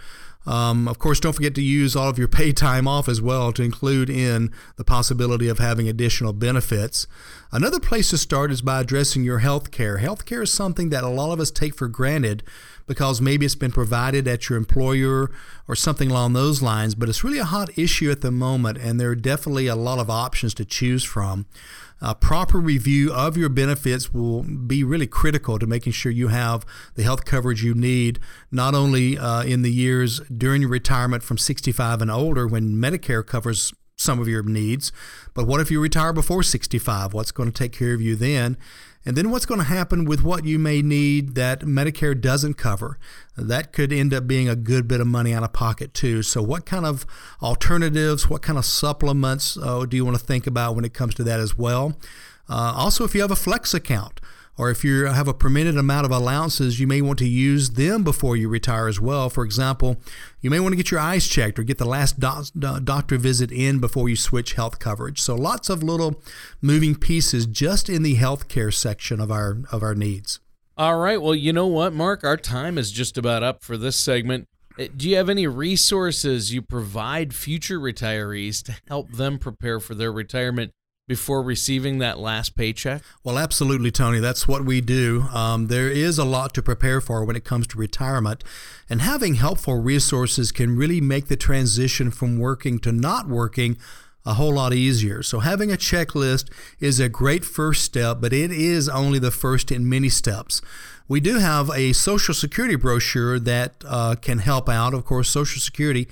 Um, 0.46 0.88
of 0.88 1.00
course, 1.00 1.20
don't 1.20 1.34
forget 1.34 1.56
to 1.56 1.62
use 1.62 1.96
all 1.96 2.08
of 2.08 2.18
your 2.18 2.28
paid 2.30 2.56
time 2.56 2.88
off 2.88 3.10
as 3.10 3.22
well 3.22 3.52
to 3.54 3.64
include 3.64 4.10
in 4.10 4.52
the 4.78 4.84
possibility 4.84 5.48
of 5.48 5.60
having 5.60 5.90
additional 5.90 6.34
benefits. 6.34 7.08
Another 7.52 7.80
place 7.80 8.10
to 8.12 8.18
start 8.18 8.52
is 8.52 8.62
by 8.62 8.82
addressing 8.82 9.24
your 9.24 9.40
health 9.40 9.72
care. 9.72 9.98
Health 9.98 10.26
care 10.26 10.44
is 10.44 10.54
something 10.54 10.90
that 10.90 11.04
a 11.04 11.10
lot 11.10 11.34
of 11.34 11.40
us 11.40 11.52
take 11.52 11.76
for 11.76 11.88
granted 11.88 12.44
because 12.88 13.22
maybe 13.22 13.46
it's 13.46 13.56
been 13.56 13.72
provided 13.72 14.28
at 14.28 14.50
your 14.50 14.58
employer 14.58 15.32
or 15.68 15.76
something 15.76 16.12
along 16.12 16.34
those 16.34 16.62
lines, 16.62 16.96
but 16.96 17.10
it's 17.10 17.24
really 17.24 17.40
a 17.40 17.46
hot 17.46 17.76
issue 17.78 18.12
at 18.12 18.22
the 18.22 18.32
moment, 18.32 18.78
and 18.78 19.00
there 19.00 19.10
are 19.10 19.16
definitely 19.16 19.68
a 19.68 19.76
lot 19.76 20.00
of 20.00 20.10
options 20.10 20.54
to 20.56 20.66
choose 20.66 21.04
from. 21.04 21.46
A 22.02 22.14
proper 22.14 22.60
review 22.60 23.14
of 23.14 23.38
your 23.38 23.50
benefits 23.50 24.14
will 24.14 24.44
be 24.44 24.84
really 24.84 25.08
critical 25.08 25.58
to 25.58 25.66
making 25.66 25.94
sure 25.94 26.12
you 26.12 26.28
have 26.28 26.66
the 26.96 27.04
health 27.04 27.26
coverage 27.26 27.64
you 27.64 27.74
need, 27.74 28.20
not 28.52 28.76
only 28.76 29.18
uh, 29.18 29.44
in 29.44 29.62
the 29.62 29.72
years 29.72 30.20
during 30.22 30.62
your 30.62 30.70
retirement 30.70 31.24
from 31.24 31.38
65 31.38 32.02
and 32.02 32.12
older 32.12 32.46
when 32.48 32.76
Medicare 32.76 33.26
covers 33.26 33.74
some 33.96 34.20
of 34.20 34.28
your 34.28 34.44
needs, 34.44 34.92
but 35.34 35.48
what 35.48 35.62
if 35.62 35.72
you 35.72 35.80
retire 35.80 36.12
before 36.12 36.44
65? 36.44 37.14
What's 37.14 37.32
going 37.32 37.52
to 37.52 37.58
take 37.58 37.72
care 37.72 37.94
of 37.94 38.02
you 38.02 38.16
then? 38.16 38.58
And 39.06 39.16
then 39.16 39.30
what's 39.30 39.46
going 39.46 39.60
to 39.60 39.66
happen 39.66 40.06
with 40.06 40.24
what 40.24 40.46
you 40.46 40.58
may 40.58 40.82
need 40.82 41.36
that 41.36 41.62
Medicare 41.62 42.20
doesn't 42.20 42.56
cover? 42.56 42.98
That 43.38 43.72
could 43.72 43.94
end 43.94 44.14
up 44.14 44.26
being 44.26 44.50
a 44.50 44.56
good 44.56 44.88
bit 44.88 45.00
of 45.00 45.06
money 45.06 45.32
out 45.32 45.44
of 45.44 45.54
pocket 45.54 45.94
too. 45.94 46.24
So, 46.24 46.42
what 46.42 46.66
kind 46.66 46.86
of 46.86 47.06
alternatives, 47.42 48.30
what 48.30 48.42
kind 48.42 48.58
of 48.58 48.66
supplements 48.66 49.58
uh, 49.58 49.86
do 49.86 49.96
you 49.96 50.04
want 50.04 50.18
to 50.18 50.24
think 50.24 50.48
about 50.48 50.76
when 50.76 50.86
it 50.86 50.94
comes 50.94 51.14
to 51.16 51.24
that 51.24 51.40
as 51.40 51.56
well? 51.58 51.98
Uh, 52.50 52.74
also, 52.76 53.04
if 53.04 53.14
you 53.14 53.22
have 53.22 53.32
a 53.32 53.36
flex 53.36 53.74
account, 53.74 54.22
or 54.58 54.70
if 54.70 54.84
you 54.84 55.06
have 55.06 55.28
a 55.28 55.34
permitted 55.34 55.78
amount 55.78 56.06
of 56.06 56.12
allowances, 56.12 56.80
you 56.80 56.88
may 56.88 57.02
want 57.02 57.20
to 57.20 57.28
use 57.28 57.72
them 57.72 58.04
before 58.04 58.38
you 58.38 58.48
retire 58.48 58.88
as 58.88 59.00
well. 59.00 59.30
For 59.30 59.44
example, 59.44 59.98
you 60.40 60.50
may 60.50 60.60
want 60.60 60.72
to 60.72 60.78
get 60.78 60.92
your 60.92 61.00
eyes 61.00 61.28
checked 61.28 61.60
or 61.60 61.64
get 61.64 61.78
the 61.78 61.86
last 61.86 62.20
doctor 62.20 63.18
visit 63.18 63.52
in 63.52 63.80
before 63.80 64.08
you 64.08 64.16
switch 64.16 64.54
health 64.54 64.80
coverage. 64.80 65.20
So 65.20 65.36
lots 65.36 65.70
of 65.70 65.84
little 65.84 66.22
moving 66.62 66.96
pieces 66.96 67.46
just 67.46 67.90
in 67.90 68.04
the 68.04 68.16
healthcare 68.16 68.74
section 68.74 69.20
of 69.20 69.32
our 69.32 69.58
of 69.72 69.84
our 69.84 69.96
needs. 69.96 70.40
All 70.78 70.98
right. 70.98 71.22
Well, 71.22 71.36
you 71.36 71.54
know 71.54 71.68
what, 71.68 71.94
Mark? 71.94 72.24
Our 72.24 72.38
time 72.38 72.78
is 72.78 72.92
just 72.92 73.18
about 73.18 73.44
up 73.44 73.64
for 73.64 73.78
this 73.78 73.96
segment. 73.96 74.48
Uh, 74.78 74.88
do 74.96 75.10
you 75.10 75.16
have 75.16 75.30
any 75.30 75.48
resources 75.48 76.54
you 76.54 76.62
provide 76.62 77.34
future 77.34 77.80
retirees 77.80 78.62
to 78.64 78.76
help 78.88 79.10
them 79.12 79.40
prepare 79.40 79.80
for 79.80 79.96
their 79.96 80.12
retirement 80.12 80.74
before 81.08 81.44
receiving 81.44 82.00
that 82.00 82.20
last 82.20 82.56
paycheck? 82.56 83.02
Well, 83.24 83.38
absolutely, 83.38 83.92
Tony. 83.92 84.20
That's 84.20 84.48
what 84.48 84.66
we 84.66 84.82
do. 84.82 85.24
Um, 85.34 85.68
there 85.68 85.90
is 85.90 86.18
a 86.18 86.26
lot 86.26 86.54
to 86.56 86.64
prepare 86.64 87.00
for 87.00 87.24
when 87.24 87.36
it 87.36 87.44
comes 87.44 87.68
to 87.68 87.78
retirement, 87.78 88.44
and 88.90 89.02
having 89.02 89.36
helpful 89.36 89.80
resources 89.80 90.52
can 90.52 90.76
really 90.76 91.02
make 91.02 91.28
the 91.28 91.38
transition 91.38 92.12
from 92.12 92.40
working 92.40 92.80
to 92.80 92.92
not 92.92 93.28
working 93.28 93.78
a 94.26 94.34
whole 94.34 94.56
lot 94.56 94.74
easier. 94.74 95.22
So, 95.22 95.40
having 95.40 95.72
a 95.72 95.78
checklist 95.78 96.50
is 96.80 97.00
a 97.00 97.08
great 97.08 97.46
first 97.46 97.84
step, 97.84 98.18
but 98.20 98.34
it 98.34 98.52
is 98.52 98.90
only 98.90 99.20
the 99.20 99.32
first 99.32 99.72
in 99.72 99.88
many 99.88 100.10
steps. 100.10 100.62
We 101.08 101.20
do 101.20 101.38
have 101.38 101.70
a 101.70 101.94
Social 101.94 102.34
Security 102.34 102.76
brochure 102.76 103.40
that 103.40 103.76
uh, 103.88 104.16
can 104.20 104.40
help 104.40 104.68
out. 104.68 104.96
Of 104.96 105.06
course, 105.06 105.30
Social 105.30 105.62
Security 105.62 106.08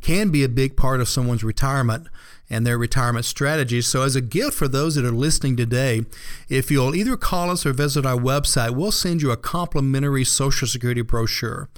can 0.00 0.30
be 0.30 0.44
a 0.44 0.48
big 0.48 0.76
part 0.76 1.00
of 1.00 1.08
someone's 1.08 1.42
retirement 1.42 2.06
and 2.48 2.66
their 2.66 2.78
retirement 2.78 3.24
strategies. 3.24 3.86
So, 3.86 4.02
as 4.02 4.16
a 4.16 4.20
gift 4.20 4.54
for 4.54 4.68
those 4.68 4.94
that 4.94 5.04
are 5.04 5.10
listening 5.10 5.56
today, 5.56 6.02
if 6.48 6.70
you'll 6.70 6.94
either 6.94 7.16
call 7.16 7.50
us 7.50 7.66
or 7.66 7.72
visit 7.72 8.06
our 8.06 8.16
website, 8.16 8.70
we'll 8.70 8.92
send 8.92 9.22
you 9.22 9.30
a 9.30 9.36
complimentary 9.36 10.24
Social 10.24 10.68
Security 10.68 11.02
brochure. 11.02 11.68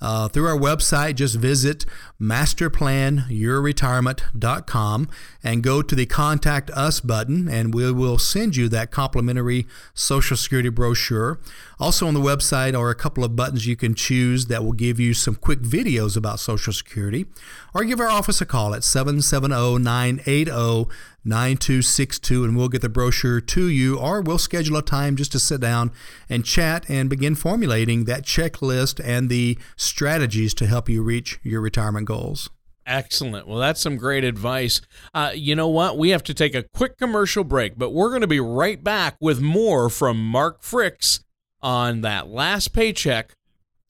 Uh, 0.00 0.26
through 0.28 0.46
our 0.46 0.58
website, 0.58 1.14
just 1.14 1.36
visit 1.36 1.86
masterplanyourretirement.com 2.20 5.08
and 5.42 5.62
go 5.62 5.82
to 5.82 5.94
the 5.94 6.04
Contact 6.04 6.70
Us 6.72 7.00
button, 7.00 7.48
and 7.48 7.72
we 7.72 7.90
will 7.92 8.18
send 8.18 8.56
you 8.56 8.68
that 8.68 8.90
complimentary 8.90 9.66
Social 9.94 10.36
Security 10.36 10.68
brochure. 10.68 11.38
Also, 11.78 12.06
on 12.06 12.14
the 12.14 12.20
website 12.20 12.78
are 12.78 12.90
a 12.90 12.94
couple 12.94 13.24
of 13.24 13.34
buttons 13.34 13.66
you 13.66 13.76
can 13.76 13.94
choose 13.94 14.46
that 14.46 14.64
will 14.64 14.72
give 14.72 15.00
you 15.00 15.14
some 15.14 15.34
quick 15.34 15.60
videos 15.60 16.16
about 16.16 16.40
Social 16.40 16.72
Security, 16.72 17.26
or 17.74 17.84
give 17.84 18.00
our 18.00 18.08
office 18.08 18.40
a 18.40 18.46
call 18.46 18.74
at 18.74 18.84
770 18.84 19.78
980 19.78 20.90
9262 21.24 22.44
and 22.44 22.56
we'll 22.56 22.68
get 22.68 22.82
the 22.82 22.88
brochure 22.88 23.40
to 23.40 23.68
you 23.68 23.98
or 23.98 24.20
we'll 24.20 24.38
schedule 24.38 24.76
a 24.76 24.82
time 24.82 25.16
just 25.16 25.32
to 25.32 25.40
sit 25.40 25.60
down 25.60 25.90
and 26.28 26.44
chat 26.44 26.84
and 26.88 27.08
begin 27.08 27.34
formulating 27.34 28.04
that 28.04 28.24
checklist 28.24 29.00
and 29.02 29.30
the 29.30 29.58
strategies 29.76 30.52
to 30.52 30.66
help 30.66 30.88
you 30.88 31.02
reach 31.02 31.40
your 31.42 31.62
retirement 31.62 32.06
goals. 32.06 32.50
Excellent. 32.86 33.48
Well, 33.48 33.58
that's 33.58 33.80
some 33.80 33.96
great 33.96 34.24
advice. 34.24 34.82
Uh, 35.14 35.32
you 35.34 35.54
know 35.54 35.68
what? 35.68 35.96
We 35.96 36.10
have 36.10 36.22
to 36.24 36.34
take 36.34 36.54
a 36.54 36.64
quick 36.74 36.98
commercial 36.98 37.42
break, 37.42 37.78
but 37.78 37.94
we're 37.94 38.10
going 38.10 38.20
to 38.20 38.26
be 38.26 38.40
right 38.40 38.82
back 38.84 39.16
with 39.20 39.40
more 39.40 39.88
from 39.88 40.22
Mark 40.22 40.60
Fricks 40.60 41.23
on 41.64 42.02
that 42.02 42.28
last 42.28 42.74
paycheck 42.74 43.32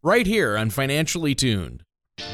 right 0.01 0.27
here 0.27 0.57
on 0.57 0.71
Financially 0.71 1.35
Tuned. 1.35 1.83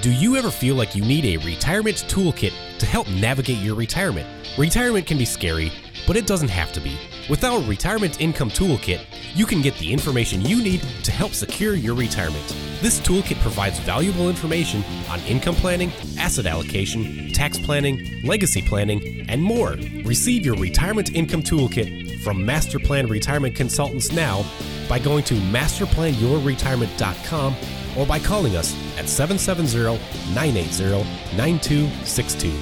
Do 0.02 0.10
you 0.10 0.36
ever 0.36 0.50
feel 0.50 0.74
like 0.76 0.94
you 0.94 1.04
need 1.04 1.26
a 1.26 1.36
retirement 1.44 2.06
toolkit 2.08 2.54
to 2.78 2.86
help 2.86 3.06
navigate 3.10 3.58
your 3.58 3.74
retirement? 3.74 4.26
Retirement 4.56 5.06
can 5.06 5.18
be 5.18 5.26
scary, 5.26 5.70
but 6.06 6.16
it 6.16 6.26
doesn't 6.26 6.48
have 6.48 6.72
to 6.72 6.80
be. 6.80 6.98
With 7.28 7.44
our 7.44 7.60
Retirement 7.60 8.18
Income 8.18 8.52
Toolkit, 8.52 9.04
you 9.34 9.44
can 9.44 9.60
get 9.60 9.76
the 9.76 9.92
information 9.92 10.40
you 10.40 10.62
need 10.62 10.80
to 11.02 11.12
help 11.12 11.32
secure 11.32 11.74
your 11.74 11.94
retirement. 11.94 12.46
This 12.80 12.98
toolkit 13.00 13.38
provides 13.40 13.78
valuable 13.80 14.30
information 14.30 14.82
on 15.10 15.20
income 15.20 15.54
planning, 15.54 15.92
asset 16.18 16.46
allocation, 16.46 17.30
tax 17.32 17.58
planning, 17.58 18.22
legacy 18.22 18.62
planning, 18.62 19.26
and 19.28 19.42
more. 19.42 19.76
Receive 20.04 20.46
your 20.46 20.56
Retirement 20.56 21.14
Income 21.14 21.42
Toolkit 21.42 22.22
from 22.22 22.38
Masterplan 22.38 23.10
Retirement 23.10 23.54
Consultants 23.54 24.12
now 24.12 24.46
by 24.88 24.98
going 24.98 25.24
to 25.24 25.34
masterplanyourretirement.com 25.34 27.54
or 27.96 28.06
by 28.06 28.18
calling 28.18 28.56
us 28.56 28.74
at 28.98 29.08
770 29.08 29.98
980 30.34 31.36
9262. 31.36 32.52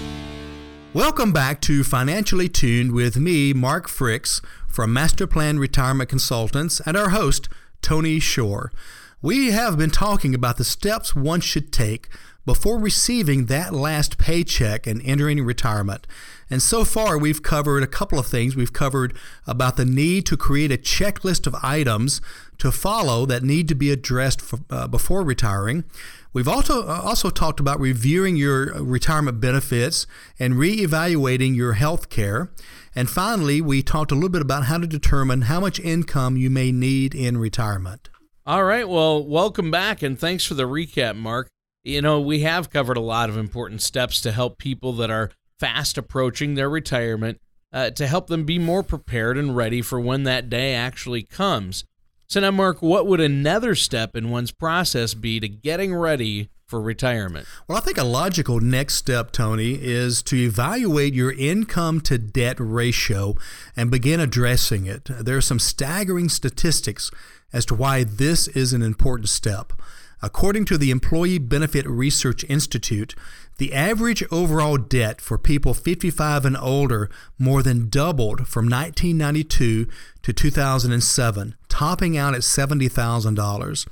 Welcome 0.95 1.33
back 1.33 1.61
to 1.63 1.85
Financially 1.85 2.49
Tuned 2.49 2.93
with 2.93 3.19
me, 3.19 3.53
Mark 3.53 3.89
Fricks 3.89 4.43
from 4.67 4.93
Master 4.93 5.27
Plan 5.27 5.59
Retirement 5.59 6.09
Consultants, 6.09 6.81
and 6.87 6.97
our 6.97 7.11
host, 7.11 7.49
Tony 7.83 8.19
Shore. 8.19 8.73
We 9.21 9.51
have 9.51 9.77
been 9.77 9.91
talking 9.91 10.35
about 10.35 10.57
the 10.57 10.65
steps 10.65 11.15
one 11.15 11.41
should 11.41 11.73
take 11.73 12.09
before 12.47 12.79
receiving 12.79 13.47
that 13.47 13.75
last 13.75 14.17
paycheck 14.17 14.87
and 14.87 15.03
entering 15.03 15.45
retirement. 15.45 16.07
And 16.49 16.63
so 16.63 16.83
far, 16.85 17.19
we've 17.19 17.43
covered 17.43 17.83
a 17.83 17.87
couple 17.87 18.19
of 18.19 18.27
things. 18.27 18.57
We've 18.57 18.73
covered 18.73 19.15
about 19.47 19.77
the 19.77 19.85
need 19.85 20.25
to 20.27 20.37
create 20.37 20.73
a 20.73 20.79
checklist 20.79 21.47
of 21.47 21.55
items 21.63 22.23
to 22.59 22.73
follow 22.73 23.25
that 23.27 23.43
need 23.43 23.69
to 23.69 23.75
be 23.75 23.91
addressed 23.91 24.41
for, 24.41 24.59
uh, 24.71 24.87
before 24.89 25.23
retiring. 25.23 25.85
We've 26.33 26.49
also 26.49 26.87
uh, 26.87 27.01
also 27.05 27.31
talked 27.31 27.61
about 27.61 27.81
reviewing 27.81 28.37
your 28.37 28.83
retirement 28.83 29.41
benefits 29.41 30.07
and 30.39 30.55
reevaluating 30.55 31.57
your 31.57 31.75
health 31.75 32.11
care. 32.11 32.51
And 32.95 33.09
finally, 33.09 33.61
we 33.61 33.83
talked 33.83 34.13
a 34.13 34.15
little 34.15 34.29
bit 34.29 34.43
about 34.43 34.65
how 34.65 34.79
to 34.79 34.87
determine 34.87 35.43
how 35.43 35.61
much 35.61 35.79
income 35.81 36.37
you 36.37 36.51
may 36.51 36.73
need 36.73 37.15
in 37.15 37.39
retirement. 37.39 38.11
All 38.45 38.65
right. 38.65 38.89
Well, 38.89 39.25
welcome 39.25 39.71
back 39.71 40.03
and 40.03 40.19
thanks 40.19 40.45
for 40.45 40.55
the 40.55 40.65
recap, 40.65 41.17
Mark. 41.17 41.49
You 41.85 42.03
know, 42.03 42.21
we 42.21 42.41
have 42.41 42.71
covered 42.71 42.97
a 42.97 43.01
lot 43.01 43.29
of 43.29 43.37
important 43.37 43.83
steps 43.83 44.21
to 44.23 44.33
help 44.33 44.59
people 44.59 44.93
that 44.95 45.11
are 45.11 45.31
fast 45.59 45.99
approaching 45.99 46.55
their 46.55 46.69
retirement 46.69 47.39
uh, 47.73 47.91
to 47.91 48.07
help 48.07 48.29
them 48.29 48.45
be 48.45 48.59
more 48.59 48.83
prepared 48.83 49.37
and 49.37 49.57
ready 49.57 49.83
for 49.83 50.01
when 50.01 50.25
that 50.25 50.49
day 50.49 50.75
actually 50.75 51.23
comes. 51.23 51.85
So 52.29 52.41
now, 52.41 52.51
Mark, 52.51 52.83
what 52.83 53.07
would 53.07 53.21
another 53.21 53.75
step 53.75 54.15
in 54.15 54.29
one's 54.29 54.51
process 54.51 55.15
be 55.15 55.41
to 55.41 55.49
getting 55.49 55.95
ready 55.95 56.51
for 56.67 56.79
retirement? 56.79 57.47
Well, 57.67 57.79
I 57.79 57.81
think 57.81 57.97
a 57.97 58.05
logical 58.05 58.61
next 58.61 58.97
step, 58.97 59.33
Tony, 59.33 59.79
is 59.81 60.23
to 60.25 60.37
evaluate 60.37 61.15
your 61.15 61.33
income 61.33 62.03
to 62.03 62.19
debt 62.19 62.57
ratio 62.61 63.35
and 63.75 63.91
begin 63.91 64.21
addressing 64.21 64.85
it. 64.85 65.07
There 65.07 65.39
are 65.39 65.41
some 65.41 65.59
staggering 65.59 66.29
statistics 66.29 67.11
as 67.51 67.65
to 67.65 67.75
why 67.75 68.05
this 68.05 68.47
is 68.49 68.75
an 68.75 68.83
important 68.83 69.31
step. 69.31 69.73
According 70.21 70.67
to 70.67 70.77
the 70.77 70.91
Employee 70.91 71.39
Benefit 71.39 71.89
Research 71.89 72.45
Institute, 72.47 73.15
the 73.59 73.73
average 73.75 74.25
overall 74.31 74.79
debt 74.79 75.21
for 75.21 75.37
people 75.37 75.75
55 75.75 76.45
and 76.45 76.57
older 76.57 77.11
more 77.39 77.63
than 77.63 77.89
doubled 77.89 78.49
from 78.49 78.65
1992 78.65 79.87
to 80.23 80.33
2007, 80.33 81.55
topping 81.69 82.17
out 82.17 82.35
at 82.35 82.41
$70,000. 82.41 83.87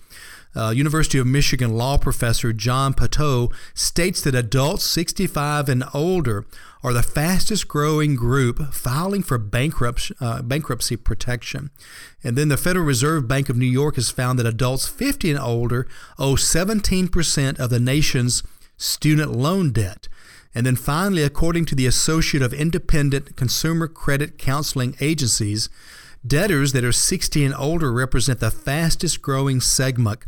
Uh, 0.55 0.71
University 0.71 1.19
of 1.19 1.27
Michigan 1.27 1.77
law 1.77 1.99
professor 1.99 2.51
John 2.51 2.95
Pottow 2.95 3.53
states 3.75 4.23
that 4.23 4.35
adults 4.35 4.85
65 4.85 5.69
and 5.69 5.85
older 5.93 6.47
are 6.83 6.95
the 6.95 7.03
fastest 7.03 7.69
growing 7.69 8.17
group 8.17 8.73
filing 8.73 9.23
for 9.23 9.35
uh, 9.37 10.43
bankruptcy 10.43 10.97
protection. 10.97 11.71
And 12.25 12.39
then 12.39 12.49
the 12.49 12.57
Federal 12.57 12.87
Reserve 12.87 13.29
Bank 13.29 13.51
of 13.51 13.59
New 13.59 13.67
York 13.67 13.97
has 13.97 14.11
found 14.11 14.39
that 14.39 14.47
adults 14.47 14.89
50 14.89 15.33
and 15.33 15.41
older 15.41 15.87
owe 16.19 16.37
17% 16.37 17.59
of 17.59 17.69
the 17.69 17.81
nation's 17.81 18.43
student 18.77 19.33
loan 19.33 19.73
debt. 19.73 20.09
And 20.55 20.65
then 20.65 20.77
finally, 20.77 21.23
according 21.23 21.67
to 21.67 21.75
the 21.75 21.87
Associate 21.87 22.43
of 22.43 22.55
Independent 22.55 23.37
Consumer 23.37 23.89
Credit 23.89 24.39
Counseling 24.39 24.97
Agencies, 25.01 25.69
debtors 26.27 26.73
that 26.73 26.85
are 26.85 26.93
60 26.93 27.45
and 27.45 27.55
older 27.55 27.93
represent 27.93 28.41
the 28.41 28.51
fastest 28.51 29.21
growing 29.21 29.61
segment 29.61 30.21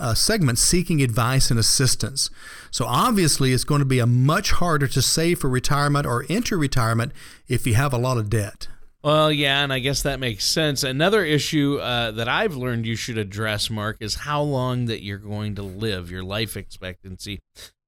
uh, 0.00 0.14
segment 0.14 0.58
seeking 0.58 1.02
advice 1.02 1.50
and 1.50 1.60
assistance. 1.60 2.30
So 2.70 2.86
obviously, 2.86 3.52
it's 3.52 3.64
going 3.64 3.80
to 3.80 3.84
be 3.84 3.98
a 3.98 4.06
much 4.06 4.52
harder 4.52 4.86
to 4.88 5.02
save 5.02 5.40
for 5.40 5.48
retirement 5.48 6.06
or 6.06 6.24
enter 6.28 6.56
retirement 6.56 7.12
if 7.48 7.66
you 7.66 7.74
have 7.74 7.92
a 7.92 7.98
lot 7.98 8.18
of 8.18 8.30
debt. 8.30 8.68
Well, 9.04 9.32
yeah, 9.32 9.64
and 9.64 9.72
I 9.72 9.80
guess 9.80 10.02
that 10.02 10.20
makes 10.20 10.44
sense. 10.44 10.84
Another 10.84 11.24
issue 11.24 11.78
uh, 11.78 12.12
that 12.12 12.28
I've 12.28 12.54
learned 12.54 12.86
you 12.86 12.94
should 12.94 13.18
address, 13.18 13.68
Mark, 13.68 13.96
is 13.98 14.14
how 14.14 14.42
long 14.42 14.84
that 14.84 15.02
you're 15.02 15.18
going 15.18 15.56
to 15.56 15.62
live, 15.62 16.10
your 16.10 16.22
life 16.22 16.56
expectancy. 16.56 17.40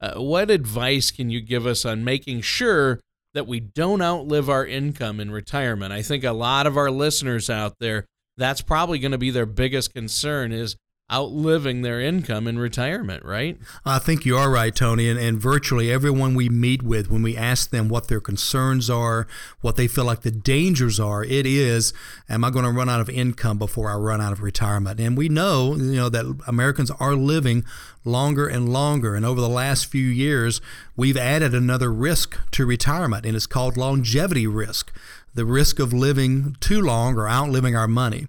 Uh, 0.05 0.21
what 0.21 0.51
advice 0.51 1.11
can 1.11 1.31
you 1.31 1.41
give 1.41 1.65
us 1.67 1.87
on 1.87 2.05
making 2.05 2.43
sure 2.43 3.01
that 3.33 3.47
we 3.47 3.59
don't 3.59 4.03
outlive 4.03 4.51
our 4.51 4.67
income 4.67 5.19
in 5.19 5.31
retirement? 5.31 5.95
I 5.95 6.03
think 6.03 6.25
a 6.25 6.33
lot 6.33 6.67
of 6.67 6.77
our 6.77 6.91
listeners 6.91 7.49
out 7.49 7.77
there, 7.81 8.05
that's 8.37 8.61
probably 8.61 8.99
going 8.99 9.13
to 9.13 9.19
be 9.19 9.31
their 9.31 9.47
biggest 9.47 9.95
concern 9.95 10.53
is 10.53 10.77
outliving 11.13 11.83
their 11.83 12.01
income 12.01 12.47
in 12.47 12.59
retirement, 12.59 13.23
right? 13.25 13.59
I 13.85 13.99
think 13.99 14.25
you 14.25 14.39
are 14.39 14.51
right, 14.51 14.75
Tony. 14.75 15.09
And, 15.09 15.21
and 15.21 15.39
virtually 15.39 15.93
everyone 15.93 16.35
we 16.35 16.49
meet 16.49 16.83
with, 16.83 17.11
when 17.11 17.23
we 17.23 17.37
ask 17.37 17.71
them 17.71 17.89
what 17.89 18.09
their 18.09 18.21
concerns 18.21 18.89
are, 18.89 19.27
what 19.61 19.77
they 19.77 19.87
feel 19.87 20.05
like 20.05 20.23
the 20.23 20.31
dangers 20.31 20.99
are, 20.99 21.23
it 21.23 21.45
is, 21.45 21.93
am 22.29 22.43
I 22.43 22.51
going 22.51 22.65
to 22.65 22.71
run 22.71 22.89
out 22.89 23.01
of 23.01 23.11
income 23.11 23.59
before 23.59 23.91
I 23.91 23.97
run 23.97 24.23
out 24.23 24.33
of 24.33 24.43
retirement? 24.43 24.99
And 24.99 25.17
we 25.17 25.29
know, 25.29 25.75
you 25.77 25.97
know, 25.97 26.09
that 26.09 26.41
Americans 26.47 26.91
are 26.93 27.15
living 27.15 27.65
longer 28.05 28.47
and 28.47 28.73
longer. 28.73 29.15
And 29.15 29.27
over 29.27 29.41
the 29.41 29.49
last 29.49 29.87
few 29.87 30.07
years, 30.07 30.63
we've 30.97 31.19
added 31.19 31.55
another 31.55 31.93
risk 31.93 32.39
to 32.53 32.65
retirement, 32.65 33.27
and 33.27 33.37
it's 33.37 33.47
called 33.47 33.77
longevity 33.77 34.47
risk 34.47 34.91
the 35.35 35.45
risk 35.45 35.81
of 35.81 35.93
living 35.93 36.57
too 36.61 36.81
long 36.81 37.17
or 37.17 37.29
outliving 37.29 37.75
our 37.75 37.89
money. 37.89 38.29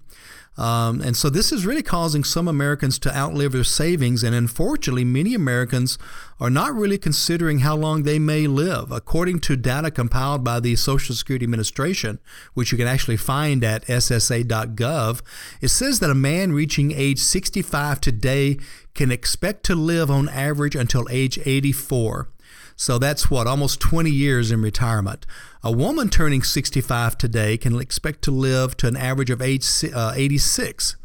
Um, 0.58 1.02
and 1.02 1.18
so 1.18 1.30
this 1.30 1.52
is 1.52 1.66
really 1.66 1.84
causing 1.84 2.24
some 2.24 2.48
Americans 2.48 2.98
to 3.00 3.16
outlive 3.16 3.52
their 3.52 3.64
savings. 3.64 4.24
And 4.24 4.34
unfortunately, 4.34 5.04
many 5.04 5.34
Americans 5.34 5.98
are 6.40 6.50
not 6.50 6.74
really 6.74 6.98
considering 6.98 7.60
how 7.60 7.76
long 7.76 8.04
they 8.04 8.20
may 8.20 8.48
live. 8.48 8.92
According 8.92 9.40
to 9.42 9.56
data 9.56 9.92
compiled 9.92 10.44
by 10.44 10.60
the 10.60 10.76
Social 10.76 11.16
Security 11.16 11.44
Administration, 11.44 12.20
which 12.54 12.72
you 12.72 12.78
can 12.78 12.88
actually 12.88 13.18
find 13.18 13.64
at 13.64 13.86
ssa.gov, 13.86 15.22
it 15.62 15.70
says 15.70 16.00
that 16.00 16.10
a 16.10 16.16
man 16.16 16.54
reaching 16.54 16.92
age 16.92 17.20
65 17.20 18.00
today 18.00 18.58
can 18.94 19.12
expect 19.12 19.64
to 19.66 19.76
live 19.76 20.10
on 20.10 20.30
average 20.30 20.76
until 20.76 21.08
age 21.10 21.38
84. 21.46 22.30
So 22.76 22.98
that's 22.98 23.32
what, 23.32 23.48
almost 23.48 23.80
20 23.80 24.10
years 24.10 24.52
in 24.52 24.62
retirement. 24.62 25.26
A 25.64 25.72
woman 25.72 26.10
turning 26.10 26.44
65 26.44 27.18
today 27.18 27.58
can 27.58 27.80
expect 27.80 28.22
to 28.24 28.32
live 28.32 28.76
to 28.78 28.88
an 28.88 28.98
average 28.98 29.30
of 29.30 29.42
age 29.42 29.66
uh, 29.94 30.14
86. 30.16 30.98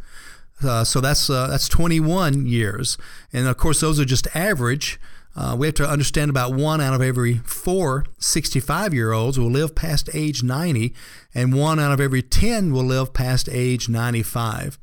Uh, 0.62 0.85
so 0.85 1.00
that's 1.00 1.31
uh, 1.31 1.47
that's 1.47 1.69
21 1.69 2.47
years, 2.47 2.99
and 3.33 3.47
of 3.47 3.57
course 3.57 3.81
those 3.81 3.99
are 3.99 4.05
just 4.05 4.29
average. 4.37 5.00
Uh, 5.35 5.57
we 5.59 5.67
have 5.67 5.75
to 5.77 5.89
understand 5.89 6.29
about 6.29 6.53
one 6.53 6.81
out 6.81 6.93
of 6.93 7.00
every 7.00 7.39
four 7.39 8.05
65 8.19 8.93
year 8.93 9.12
olds 9.12 9.39
will 9.39 9.50
live 9.50 9.75
past 9.75 10.11
age 10.12 10.43
90, 10.43 10.93
and 11.35 11.55
one 11.55 11.79
out 11.79 11.93
of 11.93 12.00
every 12.00 12.21
10 12.21 12.73
will 12.73 12.85
live 12.85 13.15
past 13.15 13.49
age 13.50 13.89
95. 13.89 14.79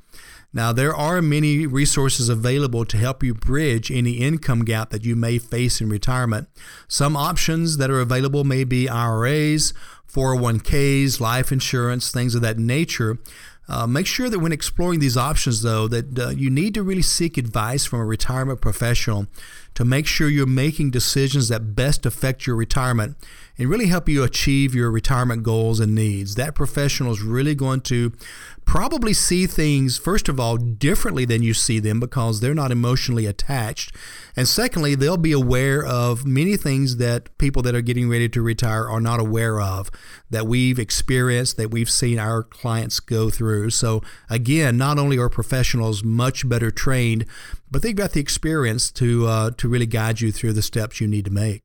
Now, 0.57 0.73
there 0.73 0.95
are 0.95 1.21
many 1.21 1.67
resources 1.67 2.29
available 2.29 2.83
to 2.83 2.97
help 2.97 3.21
you 3.21 3.35
bridge 3.35 3.91
any 3.91 4.13
income 4.13 4.65
gap 4.65 4.89
that 4.89 5.05
you 5.05 5.15
may 5.15 5.37
face 5.37 5.81
in 5.81 5.87
retirement. 5.87 6.49
Some 6.87 7.15
options 7.15 7.77
that 7.77 7.91
are 7.91 7.99
available 7.99 8.43
may 8.43 8.63
be 8.63 8.89
IRAs, 8.89 9.71
401ks, 10.11 11.19
life 11.19 11.51
insurance, 11.51 12.11
things 12.11 12.33
of 12.33 12.41
that 12.41 12.57
nature. 12.57 13.19
Uh, 13.69 13.85
make 13.85 14.07
sure 14.07 14.31
that 14.31 14.39
when 14.39 14.51
exploring 14.51 14.99
these 14.99 15.15
options, 15.15 15.61
though, 15.61 15.87
that 15.89 16.17
uh, 16.17 16.29
you 16.29 16.49
need 16.49 16.73
to 16.73 16.81
really 16.81 17.03
seek 17.03 17.37
advice 17.37 17.85
from 17.85 17.99
a 17.99 18.05
retirement 18.05 18.59
professional 18.59 19.27
to 19.75 19.85
make 19.85 20.07
sure 20.07 20.27
you're 20.27 20.47
making 20.47 20.89
decisions 20.89 21.49
that 21.49 21.75
best 21.75 22.03
affect 22.03 22.47
your 22.47 22.55
retirement 22.55 23.15
and 23.57 23.69
really 23.69 23.87
help 23.87 24.07
you 24.07 24.23
achieve 24.23 24.75
your 24.75 24.91
retirement 24.91 25.43
goals 25.43 25.79
and 25.79 25.95
needs. 25.95 26.35
That 26.35 26.55
professional 26.55 27.11
is 27.11 27.21
really 27.21 27.55
going 27.55 27.81
to 27.81 28.13
probably 28.65 29.13
see 29.13 29.47
things, 29.47 29.97
first 29.97 30.27
of 30.27 30.39
all, 30.39 30.57
differently 30.57 31.23
than 31.23 31.41
you 31.41 31.53
see 31.53 31.79
them 31.79 31.99
because 31.99 32.41
they're 32.41 32.53
not 32.53 32.71
emotionally 32.71 33.25
attached. 33.25 33.95
And 34.35 34.47
secondly, 34.47 34.93
they'll 34.93 35.17
be 35.17 35.31
aware 35.31 35.83
of 35.83 36.27
many 36.27 36.57
things 36.57 36.97
that 36.97 37.35
people 37.37 37.61
that 37.63 37.73
are 37.73 37.81
getting 37.81 38.09
ready 38.09 38.27
to 38.29 38.41
retire 38.41 38.87
are 38.87 38.99
not 38.99 39.21
aware 39.21 39.59
of, 39.61 39.89
that 40.29 40.45
we've 40.45 40.77
experienced, 40.77 41.55
that 41.57 41.71
we've 41.71 41.89
seen 41.89 42.19
our 42.19 42.43
clients 42.43 42.99
go 42.99 43.29
through. 43.29 43.69
So, 43.69 44.03
again, 44.29 44.77
not 44.77 44.99
only 44.99 45.17
are 45.17 45.29
professionals 45.29 46.03
much 46.03 46.47
better 46.47 46.69
trained, 46.69 47.25
but 47.71 47.81
they've 47.81 47.95
got 47.95 48.11
the 48.11 48.19
experience 48.19 48.91
to, 48.91 49.27
uh, 49.27 49.51
to 49.51 49.69
really 49.69 49.87
guide 49.87 50.19
you 50.19 50.31
through 50.31 50.53
the 50.53 50.61
steps 50.61 50.99
you 50.99 51.07
need 51.07 51.25
to 51.25 51.31
make. 51.31 51.63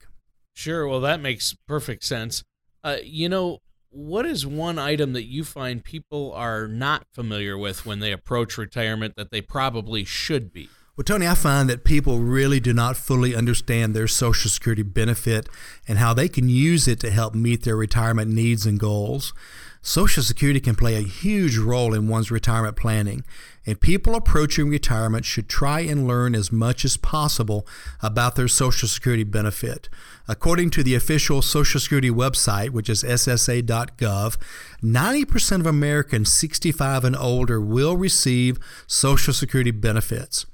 Sure. 0.55 0.87
Well, 0.87 1.01
that 1.01 1.21
makes 1.21 1.55
perfect 1.67 2.05
sense. 2.05 2.45
Uh, 2.85 2.97
you 3.03 3.29
know, 3.29 3.61
what 3.91 4.27
is 4.27 4.47
one 4.47 4.79
item 4.79 5.13
that 5.13 5.25
you 5.25 5.45
find 5.45 5.85
people 5.85 6.33
are 6.33 6.67
not 6.67 7.07
familiar 7.13 7.59
with 7.59 7.85
when 7.85 8.01
they 8.01 8.13
approach 8.13 8.57
retirement 8.57 9.15
that 9.17 9.31
they 9.31 9.41
probably 9.41 10.05
should 10.05 10.53
be? 10.53 10.69
Well, 10.97 11.05
Tony, 11.05 11.27
I 11.27 11.35
find 11.35 11.71
that 11.71 11.85
people 11.85 12.19
really 12.19 12.61
do 12.61 12.75
not 12.75 12.99
fully 12.99 13.35
understand 13.35 13.95
their 13.95 14.07
Social 14.07 14.51
Security 14.51 14.83
benefit 14.83 15.49
and 15.89 15.99
how 15.99 16.13
they 16.13 16.29
can 16.29 16.51
use 16.51 16.87
it 16.87 17.01
to 17.01 17.11
help 17.11 17.35
meet 17.35 17.65
their 17.65 17.77
retirement 17.77 18.31
needs 18.31 18.67
and 18.67 18.79
goals. 18.79 19.33
Social 19.81 20.23
Security 20.23 20.61
can 20.61 20.75
play 20.75 20.97
a 20.97 21.01
huge 21.01 21.57
role 21.57 21.95
in 21.95 22.09
one's 22.09 22.31
retirement 22.31 22.77
planning, 22.77 23.25
and 23.67 23.81
people 23.81 24.15
approaching 24.15 24.69
retirement 24.69 25.25
should 25.25 25.49
try 25.49 25.81
and 25.81 26.07
learn 26.07 26.35
as 26.35 26.51
much 26.51 26.85
as 26.85 26.97
possible 26.97 27.67
about 28.01 28.35
their 28.35 28.49
Social 28.49 28.89
Security 28.89 29.25
benefit. 29.25 29.89
According 30.29 30.71
to 30.71 30.83
the 30.83 30.95
official 30.95 31.43
Social 31.43 31.81
Security 31.81 32.11
website, 32.11 32.71
which 32.71 32.89
is 32.89 33.03
ssa.gov, 33.03 34.37
90% 34.83 35.61
of 35.61 35.67
Americans 35.67 36.33
65 36.33 37.05
and 37.05 37.17
older 37.17 37.61
will 37.61 37.97
receive 37.97 38.59
Social 38.87 39.33
Security 39.33 39.71
benefits. 39.71 40.47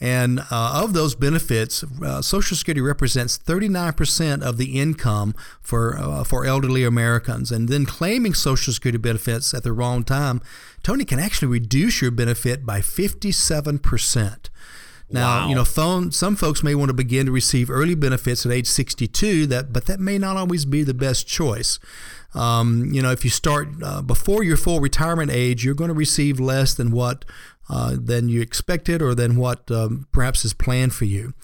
And 0.00 0.40
uh, 0.50 0.80
of 0.82 0.92
those 0.92 1.16
benefits, 1.16 1.84
uh, 2.04 2.22
Social 2.22 2.56
Security 2.56 2.80
represents 2.80 3.36
39% 3.36 4.42
of 4.42 4.56
the 4.56 4.78
income 4.78 5.34
for 5.60 5.98
uh, 5.98 6.22
for 6.22 6.44
elderly 6.44 6.84
Americans. 6.84 7.50
And 7.50 7.68
then 7.68 7.84
claiming 7.84 8.34
Social 8.34 8.72
Security 8.72 8.98
benefits 8.98 9.52
at 9.52 9.64
the 9.64 9.72
wrong 9.72 10.04
time, 10.04 10.40
Tony 10.84 11.04
can 11.04 11.18
actually 11.18 11.48
reduce 11.48 12.00
your 12.00 12.12
benefit 12.12 12.64
by 12.64 12.80
57%. 12.80 14.48
Now, 15.10 15.40
wow. 15.40 15.48
you 15.48 15.54
know, 15.54 15.64
phone, 15.64 16.12
some 16.12 16.36
folks 16.36 16.62
may 16.62 16.74
want 16.74 16.90
to 16.90 16.94
begin 16.94 17.26
to 17.26 17.32
receive 17.32 17.70
early 17.70 17.94
benefits 17.94 18.44
at 18.44 18.52
age 18.52 18.66
62, 18.66 19.46
that, 19.46 19.72
but 19.72 19.86
that 19.86 20.00
may 20.00 20.18
not 20.18 20.36
always 20.36 20.66
be 20.66 20.82
the 20.82 20.92
best 20.92 21.26
choice. 21.26 21.78
Um, 22.34 22.90
you 22.92 23.00
know, 23.00 23.10
if 23.10 23.24
you 23.24 23.30
start 23.30 23.68
uh, 23.82 24.02
before 24.02 24.44
your 24.44 24.58
full 24.58 24.80
retirement 24.80 25.30
age, 25.30 25.64
you're 25.64 25.74
going 25.74 25.88
to 25.88 25.94
receive 25.94 26.38
less 26.38 26.74
than 26.74 26.90
what 26.90 27.24
uh, 27.70 27.96
than 27.98 28.28
you 28.28 28.40
expected 28.40 29.02
or 29.02 29.14
than 29.14 29.36
what 29.36 29.70
um, 29.70 30.06
perhaps 30.12 30.44
is 30.44 30.54
planned 30.54 30.94
for 30.94 31.04
you. 31.04 31.34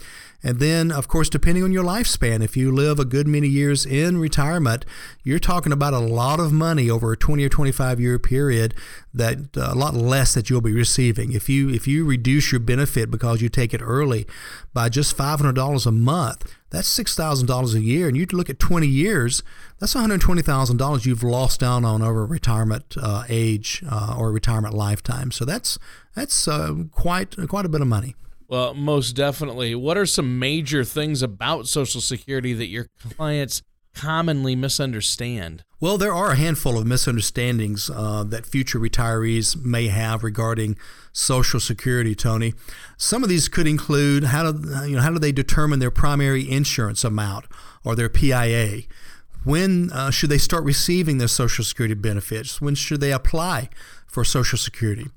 And 0.44 0.58
then, 0.58 0.92
of 0.92 1.08
course, 1.08 1.30
depending 1.30 1.64
on 1.64 1.72
your 1.72 1.82
lifespan, 1.82 2.44
if 2.44 2.54
you 2.54 2.70
live 2.70 2.98
a 2.98 3.06
good 3.06 3.26
many 3.26 3.48
years 3.48 3.86
in 3.86 4.18
retirement, 4.18 4.84
you're 5.22 5.38
talking 5.38 5.72
about 5.72 5.94
a 5.94 5.98
lot 5.98 6.38
of 6.38 6.52
money 6.52 6.90
over 6.90 7.12
a 7.12 7.16
20 7.16 7.42
or 7.42 7.48
25 7.48 7.98
year 7.98 8.18
period 8.18 8.74
that 9.14 9.56
uh, 9.56 9.70
a 9.72 9.74
lot 9.74 9.94
less 9.94 10.34
that 10.34 10.50
you'll 10.50 10.60
be 10.60 10.74
receiving. 10.74 11.32
If 11.32 11.48
you 11.48 11.70
if 11.70 11.88
you 11.88 12.04
reduce 12.04 12.52
your 12.52 12.60
benefit 12.60 13.10
because 13.10 13.40
you 13.40 13.48
take 13.48 13.72
it 13.72 13.80
early 13.82 14.26
by 14.74 14.90
just 14.90 15.16
$500 15.16 15.86
a 15.86 15.90
month, 15.90 16.54
that's 16.68 16.98
$6,000 16.98 17.74
a 17.74 17.80
year. 17.80 18.08
And 18.08 18.16
you 18.16 18.26
look 18.30 18.50
at 18.50 18.58
20 18.58 18.86
years, 18.86 19.42
that's 19.78 19.94
$120,000 19.94 21.06
you've 21.06 21.22
lost 21.22 21.60
down 21.60 21.86
on 21.86 22.02
over 22.02 22.26
retirement 22.26 22.96
uh, 23.00 23.24
age 23.30 23.82
uh, 23.90 24.14
or 24.18 24.30
retirement 24.30 24.74
lifetime. 24.74 25.30
So 25.30 25.46
that's 25.46 25.78
that's 26.14 26.46
uh, 26.46 26.74
quite 26.92 27.34
quite 27.48 27.64
a 27.64 27.70
bit 27.70 27.80
of 27.80 27.86
money. 27.86 28.14
Well, 28.54 28.72
most 28.72 29.16
definitely. 29.16 29.74
What 29.74 29.98
are 29.98 30.06
some 30.06 30.38
major 30.38 30.84
things 30.84 31.22
about 31.22 31.66
Social 31.66 32.00
Security 32.00 32.52
that 32.52 32.68
your 32.68 32.86
clients 33.16 33.62
commonly 33.96 34.54
misunderstand? 34.54 35.64
Well, 35.80 35.98
there 35.98 36.14
are 36.14 36.30
a 36.30 36.36
handful 36.36 36.78
of 36.78 36.86
misunderstandings 36.86 37.90
uh, 37.90 38.22
that 38.28 38.46
future 38.46 38.78
retirees 38.78 39.56
may 39.56 39.88
have 39.88 40.22
regarding 40.22 40.78
Social 41.12 41.58
Security, 41.58 42.14
Tony. 42.14 42.54
Some 42.96 43.24
of 43.24 43.28
these 43.28 43.48
could 43.48 43.66
include 43.66 44.22
how 44.22 44.52
do, 44.52 44.86
you 44.88 44.94
know, 44.94 45.02
how 45.02 45.10
do 45.10 45.18
they 45.18 45.32
determine 45.32 45.80
their 45.80 45.90
primary 45.90 46.48
insurance 46.48 47.02
amount 47.02 47.46
or 47.82 47.96
their 47.96 48.08
PIA? 48.08 48.82
When 49.42 49.90
uh, 49.90 50.12
should 50.12 50.30
they 50.30 50.38
start 50.38 50.62
receiving 50.62 51.18
their 51.18 51.26
Social 51.26 51.64
Security 51.64 51.94
benefits? 51.94 52.60
When 52.60 52.76
should 52.76 53.00
they 53.00 53.10
apply 53.10 53.68
for 54.06 54.24
Social 54.24 54.58
Security? 54.58 55.08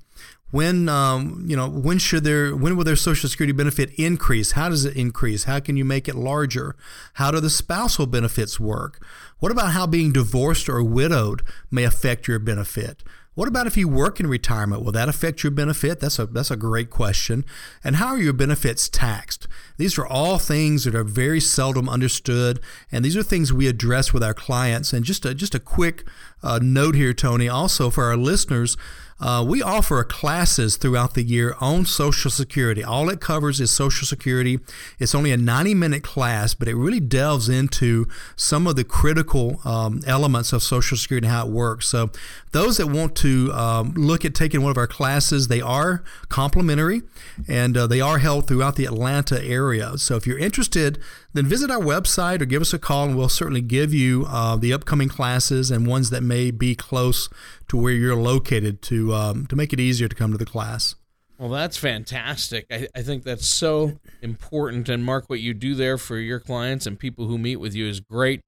When 0.50 0.88
um, 0.88 1.44
you 1.46 1.56
know 1.56 1.68
when 1.68 1.98
should 1.98 2.24
their 2.24 2.56
when 2.56 2.76
will 2.76 2.84
their 2.84 2.96
social 2.96 3.28
security 3.28 3.52
benefit 3.52 3.90
increase 3.98 4.52
how 4.52 4.68
does 4.68 4.84
it 4.84 4.96
increase 4.96 5.44
how 5.44 5.60
can 5.60 5.76
you 5.76 5.84
make 5.84 6.08
it 6.08 6.14
larger 6.14 6.74
how 7.14 7.30
do 7.30 7.40
the 7.40 7.50
spousal 7.50 8.06
benefits 8.06 8.58
work 8.58 9.04
what 9.38 9.52
about 9.52 9.72
how 9.72 9.86
being 9.86 10.12
divorced 10.12 10.68
or 10.68 10.82
widowed 10.82 11.42
may 11.70 11.84
affect 11.84 12.26
your 12.26 12.38
benefit 12.38 13.02
what 13.38 13.46
about 13.46 13.68
if 13.68 13.76
you 13.76 13.86
work 13.86 14.18
in 14.18 14.26
retirement? 14.26 14.82
Will 14.82 14.90
that 14.90 15.08
affect 15.08 15.44
your 15.44 15.52
benefit? 15.52 16.00
That's 16.00 16.18
a 16.18 16.26
that's 16.26 16.50
a 16.50 16.56
great 16.56 16.90
question. 16.90 17.44
And 17.84 17.94
how 17.94 18.08
are 18.08 18.18
your 18.18 18.32
benefits 18.32 18.88
taxed? 18.88 19.46
These 19.78 19.96
are 19.96 20.06
all 20.06 20.38
things 20.38 20.84
that 20.84 20.94
are 20.94 21.04
very 21.04 21.40
seldom 21.40 21.88
understood, 21.88 22.60
and 22.92 23.04
these 23.04 23.16
are 23.16 23.22
things 23.22 23.52
we 23.52 23.66
address 23.66 24.12
with 24.12 24.22
our 24.22 24.34
clients. 24.34 24.92
And 24.92 25.04
just 25.04 25.24
a, 25.24 25.34
just 25.34 25.54
a 25.54 25.60
quick 25.60 26.04
uh, 26.42 26.58
note 26.62 26.94
here, 26.94 27.14
Tony, 27.14 27.48
also 27.48 27.88
for 27.88 28.04
our 28.04 28.16
listeners. 28.16 28.76
Uh, 29.20 29.44
we 29.46 29.60
offer 29.60 30.02
classes 30.04 30.76
throughout 30.76 31.14
the 31.14 31.24
year 31.24 31.56
on 31.60 31.84
Social 31.84 32.30
Security. 32.30 32.84
All 32.84 33.08
it 33.08 33.20
covers 33.20 33.60
is 33.60 33.70
Social 33.70 34.06
Security. 34.06 34.60
It's 35.00 35.14
only 35.14 35.32
a 35.32 35.36
90 35.36 35.74
minute 35.74 36.04
class, 36.04 36.54
but 36.54 36.68
it 36.68 36.76
really 36.76 37.00
delves 37.00 37.48
into 37.48 38.06
some 38.36 38.68
of 38.68 38.76
the 38.76 38.84
critical 38.84 39.60
um, 39.64 40.02
elements 40.06 40.52
of 40.52 40.62
Social 40.62 40.96
Security 40.96 41.26
and 41.26 41.34
how 41.34 41.46
it 41.46 41.52
works. 41.52 41.88
So, 41.88 42.10
those 42.52 42.78
that 42.78 42.86
want 42.86 43.14
to 43.16 43.52
um, 43.52 43.92
look 43.94 44.24
at 44.24 44.34
taking 44.34 44.62
one 44.62 44.70
of 44.70 44.78
our 44.78 44.86
classes, 44.86 45.48
they 45.48 45.60
are 45.60 46.02
complimentary 46.28 47.02
and 47.46 47.76
uh, 47.76 47.86
they 47.86 48.00
are 48.00 48.18
held 48.18 48.46
throughout 48.46 48.76
the 48.76 48.84
Atlanta 48.84 49.42
area. 49.44 49.67
So, 50.02 50.16
if 50.16 50.26
you're 50.26 50.38
interested, 50.38 50.98
then 51.32 51.46
visit 51.46 51.70
our 51.70 51.80
website 51.80 52.40
or 52.40 52.44
give 52.44 52.62
us 52.62 52.72
a 52.72 52.78
call, 52.78 53.06
and 53.06 53.16
we'll 53.16 53.28
certainly 53.28 53.60
give 53.60 53.92
you 53.92 54.26
uh, 54.28 54.56
the 54.56 54.72
upcoming 54.72 55.08
classes 55.08 55.70
and 55.70 55.86
ones 55.86 56.10
that 56.10 56.22
may 56.22 56.50
be 56.50 56.74
close 56.74 57.28
to 57.68 57.76
where 57.76 57.92
you're 57.92 58.16
located 58.16 58.82
to 58.82 59.14
um, 59.14 59.46
to 59.46 59.56
make 59.56 59.72
it 59.72 59.80
easier 59.80 60.08
to 60.08 60.16
come 60.16 60.32
to 60.32 60.38
the 60.38 60.46
class. 60.46 60.94
Well, 61.38 61.50
that's 61.50 61.76
fantastic. 61.76 62.66
I, 62.70 62.88
I 62.96 63.02
think 63.02 63.22
that's 63.22 63.46
so 63.46 63.98
important. 64.22 64.88
And 64.88 65.04
Mark, 65.04 65.24
what 65.28 65.38
you 65.40 65.54
do 65.54 65.76
there 65.76 65.96
for 65.96 66.18
your 66.18 66.40
clients 66.40 66.84
and 66.86 66.98
people 66.98 67.26
who 67.26 67.38
meet 67.38 67.56
with 67.56 67.74
you 67.74 67.86
is 67.86 68.00
great. 68.00 68.40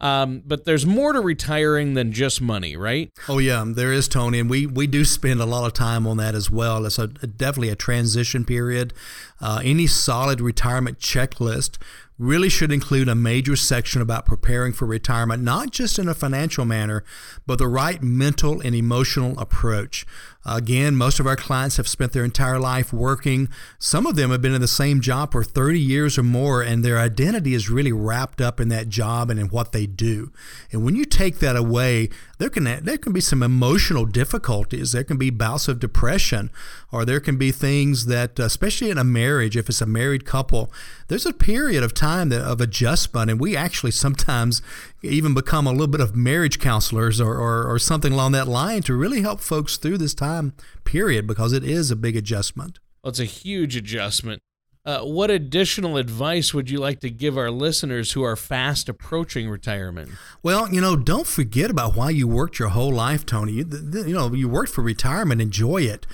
Um, 0.00 0.42
but 0.44 0.64
there's 0.64 0.84
more 0.84 1.12
to 1.12 1.20
retiring 1.20 1.94
than 1.94 2.12
just 2.12 2.40
money, 2.40 2.76
right? 2.76 3.10
Oh 3.28 3.38
yeah, 3.38 3.64
there 3.66 3.92
is 3.92 4.08
Tony, 4.08 4.40
and 4.40 4.50
we 4.50 4.66
we 4.66 4.86
do 4.86 5.04
spend 5.04 5.40
a 5.40 5.46
lot 5.46 5.66
of 5.66 5.72
time 5.72 6.06
on 6.06 6.16
that 6.16 6.34
as 6.34 6.50
well. 6.50 6.84
It's 6.84 6.98
a, 6.98 7.04
a 7.22 7.26
definitely 7.26 7.70
a 7.70 7.76
transition 7.76 8.44
period. 8.44 8.92
Uh, 9.40 9.60
any 9.64 9.86
solid 9.86 10.40
retirement 10.40 10.98
checklist 10.98 11.78
really 12.18 12.48
should 12.48 12.70
include 12.70 13.08
a 13.08 13.14
major 13.14 13.56
section 13.56 14.00
about 14.00 14.26
preparing 14.26 14.72
for 14.72 14.86
retirement, 14.86 15.42
not 15.42 15.70
just 15.70 15.98
in 15.98 16.08
a 16.08 16.14
financial 16.14 16.64
manner, 16.64 17.04
but 17.46 17.58
the 17.58 17.66
right 17.66 18.02
mental 18.02 18.60
and 18.60 18.74
emotional 18.74 19.38
approach. 19.38 20.06
Again, 20.46 20.94
most 20.94 21.20
of 21.20 21.26
our 21.26 21.36
clients 21.36 21.78
have 21.78 21.88
spent 21.88 22.12
their 22.12 22.24
entire 22.24 22.58
life 22.58 22.92
working. 22.92 23.48
Some 23.78 24.06
of 24.06 24.14
them 24.16 24.30
have 24.30 24.42
been 24.42 24.54
in 24.54 24.60
the 24.60 24.68
same 24.68 25.00
job 25.00 25.32
for 25.32 25.42
30 25.42 25.80
years 25.80 26.18
or 26.18 26.22
more, 26.22 26.60
and 26.60 26.84
their 26.84 26.98
identity 26.98 27.54
is 27.54 27.70
really 27.70 27.92
wrapped 27.92 28.42
up 28.42 28.60
in 28.60 28.68
that 28.68 28.90
job 28.90 29.30
and 29.30 29.40
in 29.40 29.46
what 29.46 29.72
they 29.72 29.86
do. 29.86 30.32
And 30.70 30.84
when 30.84 30.96
you 30.96 31.06
take 31.06 31.38
that 31.38 31.56
away, 31.56 32.10
there 32.38 32.50
can 32.50 32.64
there 32.84 32.98
can 32.98 33.12
be 33.12 33.20
some 33.20 33.42
emotional 33.42 34.04
difficulties. 34.04 34.92
There 34.92 35.04
can 35.04 35.16
be 35.16 35.30
bouts 35.30 35.66
of 35.68 35.80
depression, 35.80 36.50
or 36.94 37.04
there 37.04 37.18
can 37.18 37.36
be 37.36 37.50
things 37.50 38.06
that, 38.06 38.38
uh, 38.38 38.44
especially 38.44 38.88
in 38.88 38.98
a 38.98 39.04
marriage, 39.04 39.56
if 39.56 39.68
it's 39.68 39.80
a 39.80 39.86
married 39.86 40.24
couple, 40.24 40.72
there's 41.08 41.26
a 41.26 41.32
period 41.32 41.82
of 41.82 41.92
time 41.92 42.28
that, 42.28 42.40
of 42.40 42.60
adjustment, 42.60 43.28
and 43.28 43.40
we 43.40 43.56
actually 43.56 43.90
sometimes 43.90 44.62
even 45.02 45.34
become 45.34 45.66
a 45.66 45.72
little 45.72 45.88
bit 45.88 46.00
of 46.00 46.14
marriage 46.14 46.60
counselors 46.60 47.20
or, 47.20 47.34
or, 47.34 47.66
or 47.66 47.80
something 47.80 48.12
along 48.12 48.30
that 48.30 48.46
line 48.46 48.80
to 48.80 48.94
really 48.94 49.22
help 49.22 49.40
folks 49.40 49.76
through 49.76 49.98
this 49.98 50.14
time 50.14 50.54
period 50.84 51.26
because 51.26 51.52
it 51.52 51.64
is 51.64 51.90
a 51.90 51.96
big 51.96 52.16
adjustment. 52.16 52.78
Well, 53.02 53.10
it's 53.10 53.18
a 53.18 53.24
huge 53.24 53.74
adjustment. 53.74 54.40
Uh, 54.86 55.00
what 55.00 55.30
additional 55.30 55.96
advice 55.96 56.52
would 56.52 56.68
you 56.68 56.78
like 56.78 57.00
to 57.00 57.08
give 57.08 57.38
our 57.38 57.50
listeners 57.50 58.12
who 58.12 58.22
are 58.22 58.36
fast 58.36 58.86
approaching 58.86 59.48
retirement? 59.48 60.10
Well, 60.42 60.70
you 60.70 60.78
know, 60.78 60.94
don't 60.94 61.26
forget 61.26 61.70
about 61.70 61.96
why 61.96 62.10
you 62.10 62.28
worked 62.28 62.58
your 62.58 62.68
whole 62.68 62.92
life, 62.92 63.24
Tony. 63.24 63.52
You, 63.52 63.66
you 63.92 64.12
know, 64.12 64.34
you 64.34 64.46
worked 64.46 64.70
for 64.70 64.82
retirement, 64.82 65.40
enjoy 65.40 65.82
it. 65.82 66.06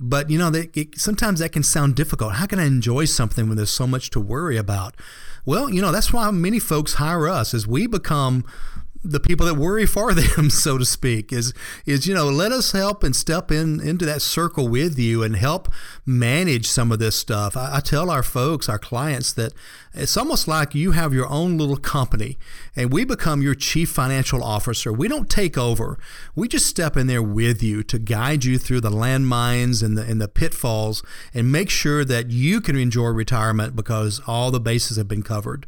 But, 0.00 0.28
you 0.28 0.38
know, 0.40 0.50
they, 0.50 0.70
it, 0.74 0.98
sometimes 0.98 1.38
that 1.38 1.52
can 1.52 1.62
sound 1.62 1.94
difficult. 1.94 2.34
How 2.34 2.46
can 2.46 2.58
I 2.58 2.66
enjoy 2.66 3.04
something 3.04 3.46
when 3.46 3.56
there's 3.56 3.70
so 3.70 3.86
much 3.86 4.10
to 4.10 4.20
worry 4.20 4.56
about? 4.56 4.96
Well, 5.44 5.70
you 5.70 5.80
know, 5.80 5.92
that's 5.92 6.12
why 6.12 6.28
many 6.32 6.58
folks 6.58 6.94
hire 6.94 7.28
us 7.28 7.54
as 7.54 7.68
we 7.68 7.86
become 7.86 8.44
the 9.10 9.20
people 9.20 9.46
that 9.46 9.54
worry 9.54 9.86
for 9.86 10.12
them, 10.14 10.50
so 10.50 10.78
to 10.78 10.84
speak, 10.84 11.32
is 11.32 11.52
is 11.84 12.06
you 12.06 12.14
know 12.14 12.26
let 12.26 12.52
us 12.52 12.72
help 12.72 13.02
and 13.02 13.14
step 13.14 13.50
in 13.50 13.80
into 13.80 14.04
that 14.04 14.22
circle 14.22 14.68
with 14.68 14.98
you 14.98 15.22
and 15.22 15.36
help 15.36 15.68
manage 16.04 16.66
some 16.66 16.92
of 16.92 16.98
this 16.98 17.16
stuff. 17.16 17.56
I, 17.56 17.76
I, 17.76 17.80
tell 17.80 18.10
our 18.10 18.22
folks, 18.22 18.68
our 18.68 18.78
clients, 18.78 19.32
that 19.34 19.52
it's 19.94 20.16
almost 20.16 20.48
like 20.48 20.74
you 20.74 20.92
have 20.92 21.14
your 21.14 21.28
own 21.28 21.56
little 21.56 21.76
company, 21.76 22.38
and 22.74 22.92
we 22.92 23.04
become 23.04 23.42
your 23.42 23.54
chief 23.54 23.90
financial 23.90 24.42
officer. 24.42 24.92
We 24.92 25.08
don't 25.08 25.30
take 25.30 25.56
over; 25.56 25.98
we 26.34 26.48
just 26.48 26.66
step 26.66 26.96
in 26.96 27.06
there 27.06 27.22
with 27.22 27.62
you 27.62 27.82
to 27.84 27.98
guide 27.98 28.44
you 28.44 28.58
through 28.58 28.80
the 28.80 28.90
landmines 28.90 29.82
and 29.82 29.96
the 29.96 30.02
and 30.02 30.20
the 30.20 30.28
pitfalls, 30.28 31.02
and 31.32 31.50
make 31.50 31.70
sure 31.70 32.04
that 32.04 32.30
you 32.30 32.60
can 32.60 32.76
enjoy 32.76 33.08
retirement 33.08 33.76
because 33.76 34.20
all 34.26 34.50
the 34.50 34.60
bases 34.60 34.96
have 34.96 35.08
been 35.08 35.22
covered. 35.22 35.66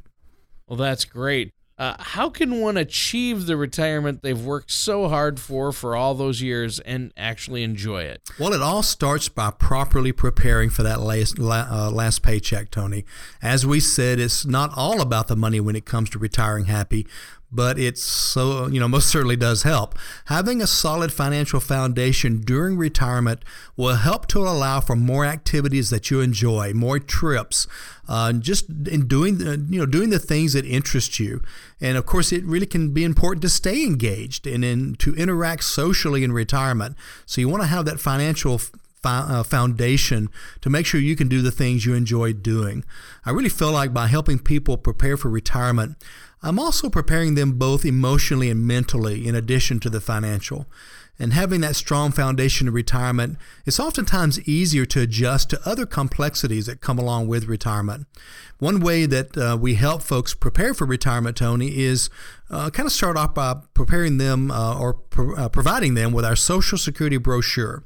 Well, 0.67 0.77
that's 0.77 1.05
great. 1.07 1.53
Uh, 1.79 1.95
how 1.99 2.29
can 2.29 2.61
one 2.61 2.77
achieve 2.77 3.47
the 3.47 3.57
retirement 3.57 4.23
they've 4.23 4.45
worked 4.45 4.71
so 4.71 5.09
hard 5.09 5.39
for 5.39 5.73
for 5.73 5.95
all 5.95 6.13
those 6.15 6.43
years 6.43 6.81
and 6.81 7.13
actually 7.17 7.63
enjoy 7.63 8.03
it? 8.03 8.21
Well, 8.39 8.53
it 8.53 8.61
all 8.61 8.83
starts 8.83 9.29
by 9.29 9.53
properly 9.53 10.11
preparing 10.11 10.71
for 10.71 10.83
that 10.83 11.01
last, 11.01 11.39
uh, 11.39 11.91
last 11.93 12.23
paycheck, 12.23 12.71
Tony. 12.71 13.05
As 13.41 13.65
we 13.65 13.79
said, 13.79 14.19
it's 14.19 14.45
not 14.45 14.73
all 14.77 15.01
about 15.01 15.29
the 15.29 15.37
money 15.37 15.61
when 15.61 15.77
it 15.77 15.85
comes 15.85 16.11
to 16.11 16.19
retiring 16.19 16.65
happy, 16.65 17.07
but 17.51 17.79
it's 17.79 18.03
so, 18.03 18.67
you 18.67 18.79
know, 18.79 18.89
most 18.89 19.09
certainly 19.09 19.37
does 19.37 19.63
help. 19.63 19.99
Having 20.27 20.61
a 20.61 20.67
solid 20.67 21.13
financial 21.13 21.61
foundation 21.61 22.41
during 22.41 22.77
retirement 22.77 23.43
will 23.77 23.97
help 23.97 24.27
to 24.29 24.41
allow 24.41 24.81
for 24.81 24.97
more 24.97 25.25
activities 25.25 25.91
that 25.91 26.11
you 26.11 26.21
enjoy, 26.21 26.75
more 26.75 26.99
trips, 26.99 27.67
uh, 28.07 28.33
just 28.33 28.69
in 28.69 29.07
doing, 29.07 29.39
the, 29.39 29.65
you 29.69 29.79
know, 29.79 29.87
doing 29.87 30.11
the 30.11 30.19
things 30.19 30.53
that 30.53 30.67
interest 30.67 31.19
you. 31.19 31.43
And 31.81 31.97
of 31.97 32.05
course, 32.05 32.33
it 32.33 32.45
really 32.45 32.67
can 32.67 32.91
be 32.93 33.05
important 33.05 33.43
to 33.43 33.49
stay 33.49 33.85
engaged 33.85 34.47
and 34.47 34.65
in, 34.65 34.95
to 34.97 35.15
interact 35.15 35.65
socially 35.65 36.25
in 36.25 36.33
retirement. 36.33 36.97
So 37.25 37.41
you 37.41 37.49
want 37.49 37.63
to 37.63 37.69
have 37.69 37.87
that 37.87 38.01
financial 38.01 38.61
foundation 39.03 40.29
to 40.61 40.71
make 40.71 40.87
sure 40.87 41.01
you 41.01 41.17
can 41.17 41.29
do 41.29 41.43
the 41.43 41.51
things 41.51 41.87
you 41.87 41.95
enjoy 41.95 42.33
doing. 42.33 42.85
I 43.25 43.31
really 43.31 43.49
feel 43.49 43.73
like 43.73 43.95
by 43.95 44.07
helping 44.07 44.39
people 44.39 44.77
prepare 44.77 45.17
for 45.17 45.29
retirement, 45.29 45.97
I'm 46.43 46.59
also 46.59 46.89
preparing 46.89 47.35
them 47.35 47.59
both 47.59 47.85
emotionally 47.85 48.49
and 48.49 48.67
mentally 48.67 49.27
in 49.27 49.35
addition 49.35 49.81
to 49.81 49.91
the 49.91 50.01
financial. 50.01 50.67
And 51.21 51.33
having 51.33 51.61
that 51.63 51.75
strong 51.75 52.13
foundation 52.13 52.69
of 52.69 52.75
retirement, 52.75 53.39
it's 53.67 53.81
oftentimes 53.81 54.41
easier 54.49 54.87
to 54.87 55.01
adjust 55.01 55.51
to 55.51 55.61
other 55.69 55.85
complexities 55.85 56.67
that 56.67 56.81
come 56.81 56.97
along 56.97 57.27
with 57.27 57.47
retirement. 57.47 58.07
One 58.61 58.79
way 58.79 59.05
that 59.07 59.37
uh, 59.37 59.59
we 59.61 59.75
help 59.75 60.03
folks 60.03 60.33
prepare 60.33 60.75
for 60.75 60.87
retirement, 60.87 61.37
Tony, 61.37 61.77
is 61.77 62.09
uh, 62.51 62.71
kind 62.71 62.87
of 62.87 62.93
start 62.93 63.17
off 63.17 63.35
by 63.35 63.55
preparing 63.75 64.19
them 64.19 64.51
uh, 64.51 64.79
or 64.79 64.99
uh, 65.37 65.49
providing 65.49 65.95
them 65.95 66.13
with 66.13 66.25
our 66.25 66.37
Social 66.37 66.79
Security 66.79 67.19
brochure. 67.19 67.85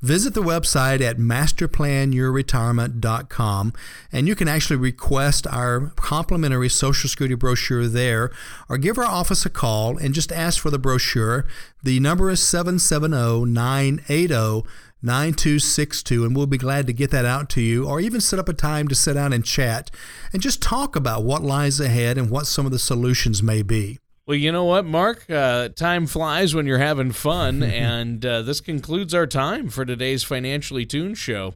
Visit 0.00 0.32
the 0.34 0.42
website 0.42 1.00
at 1.00 1.16
masterplanyourretirement.com 1.16 3.72
and 4.12 4.28
you 4.28 4.36
can 4.36 4.48
actually 4.48 4.76
request 4.76 5.46
our 5.48 5.92
complimentary 5.96 6.68
Social 6.68 7.08
Security 7.08 7.34
brochure 7.34 7.88
there 7.88 8.30
or 8.68 8.76
give 8.78 8.98
our 8.98 9.04
office 9.04 9.44
a 9.44 9.50
call 9.50 9.96
and 9.96 10.14
just 10.14 10.30
ask 10.30 10.60
for 10.60 10.70
the 10.70 10.78
brochure. 10.78 11.44
The 11.82 11.98
number 12.00 12.30
is 12.30 12.40
770 12.42 13.46
980 13.46 14.62
9262 15.02 16.24
and 16.24 16.34
we'll 16.34 16.46
be 16.46 16.56
glad 16.56 16.86
to 16.86 16.92
get 16.92 17.10
that 17.10 17.26
out 17.26 17.50
to 17.50 17.60
you 17.60 17.86
or 17.86 18.00
even 18.00 18.22
set 18.22 18.38
up 18.38 18.48
a 18.48 18.54
time 18.54 18.88
to 18.88 18.94
sit 18.94 19.12
down 19.14 19.34
and 19.34 19.44
chat 19.44 19.90
and 20.32 20.40
just 20.40 20.62
talk 20.62 20.96
about 20.96 21.24
what 21.24 21.42
lies 21.42 21.78
ahead 21.78 22.16
and 22.16 22.30
what 22.30 22.46
some 22.46 22.64
of 22.64 22.72
the 22.72 22.78
solutions 22.78 23.42
may 23.42 23.62
be. 23.62 23.98
Well, 24.26 24.38
you 24.38 24.52
know 24.52 24.64
what, 24.64 24.86
Mark? 24.86 25.28
Uh, 25.30 25.68
time 25.68 26.06
flies 26.06 26.54
when 26.54 26.66
you're 26.66 26.78
having 26.78 27.12
fun, 27.12 27.62
and 27.62 28.24
uh, 28.24 28.42
this 28.42 28.60
concludes 28.60 29.12
our 29.12 29.26
time 29.26 29.68
for 29.68 29.84
today's 29.84 30.22
Financially 30.22 30.86
Tuned 30.86 31.18
show. 31.18 31.54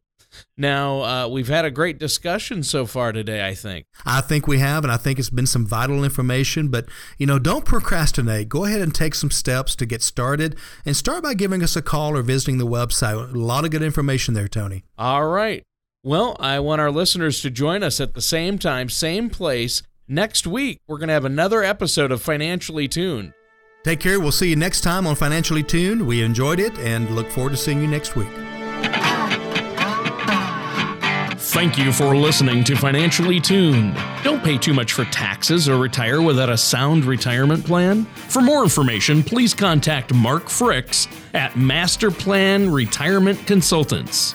Now, 0.58 1.02
uh, 1.02 1.28
we've 1.28 1.48
had 1.48 1.64
a 1.64 1.70
great 1.70 1.98
discussion 1.98 2.62
so 2.62 2.84
far 2.84 3.12
today, 3.12 3.46
I 3.48 3.54
think. 3.54 3.86
I 4.04 4.20
think 4.20 4.46
we 4.46 4.58
have, 4.58 4.84
and 4.84 4.92
I 4.92 4.98
think 4.98 5.18
it's 5.18 5.30
been 5.30 5.46
some 5.46 5.66
vital 5.66 6.04
information. 6.04 6.68
But, 6.68 6.86
you 7.16 7.26
know, 7.26 7.38
don't 7.38 7.64
procrastinate. 7.64 8.50
Go 8.50 8.66
ahead 8.66 8.82
and 8.82 8.94
take 8.94 9.14
some 9.14 9.30
steps 9.30 9.74
to 9.76 9.86
get 9.86 10.02
started 10.02 10.56
and 10.84 10.94
start 10.94 11.22
by 11.22 11.32
giving 11.32 11.62
us 11.62 11.76
a 11.76 11.82
call 11.82 12.14
or 12.14 12.22
visiting 12.22 12.58
the 12.58 12.66
website. 12.66 13.14
A 13.14 13.38
lot 13.38 13.64
of 13.64 13.70
good 13.70 13.82
information 13.82 14.34
there, 14.34 14.48
Tony. 14.48 14.84
All 14.98 15.26
right. 15.26 15.62
Well, 16.04 16.36
I 16.38 16.60
want 16.60 16.82
our 16.82 16.90
listeners 16.90 17.40
to 17.40 17.50
join 17.50 17.82
us 17.82 18.00
at 18.00 18.14
the 18.14 18.20
same 18.20 18.58
time, 18.58 18.88
same 18.88 19.30
place 19.30 19.82
Next 20.10 20.46
week, 20.46 20.80
we're 20.88 20.96
going 20.96 21.08
to 21.08 21.12
have 21.12 21.26
another 21.26 21.62
episode 21.62 22.10
of 22.10 22.22
Financially 22.22 22.88
Tuned. 22.88 23.34
Take 23.84 24.00
care. 24.00 24.18
We'll 24.18 24.32
see 24.32 24.48
you 24.48 24.56
next 24.56 24.80
time 24.80 25.06
on 25.06 25.14
Financially 25.16 25.62
Tuned. 25.62 26.06
We 26.06 26.22
enjoyed 26.22 26.60
it 26.60 26.78
and 26.78 27.10
look 27.10 27.30
forward 27.30 27.50
to 27.50 27.58
seeing 27.58 27.82
you 27.82 27.86
next 27.86 28.16
week. 28.16 28.30
Thank 31.50 31.76
you 31.76 31.92
for 31.92 32.16
listening 32.16 32.64
to 32.64 32.74
Financially 32.74 33.38
Tuned. 33.38 33.94
Don't 34.22 34.42
pay 34.42 34.56
too 34.56 34.72
much 34.72 34.94
for 34.94 35.04
taxes 35.06 35.68
or 35.68 35.76
retire 35.76 36.22
without 36.22 36.48
a 36.48 36.56
sound 36.56 37.04
retirement 37.04 37.66
plan. 37.66 38.06
For 38.06 38.40
more 38.40 38.62
information, 38.62 39.22
please 39.22 39.52
contact 39.52 40.14
Mark 40.14 40.44
Fricks 40.44 41.06
at 41.34 41.54
Master 41.54 42.10
Plan 42.10 42.70
Retirement 42.70 43.46
Consultants. 43.46 44.34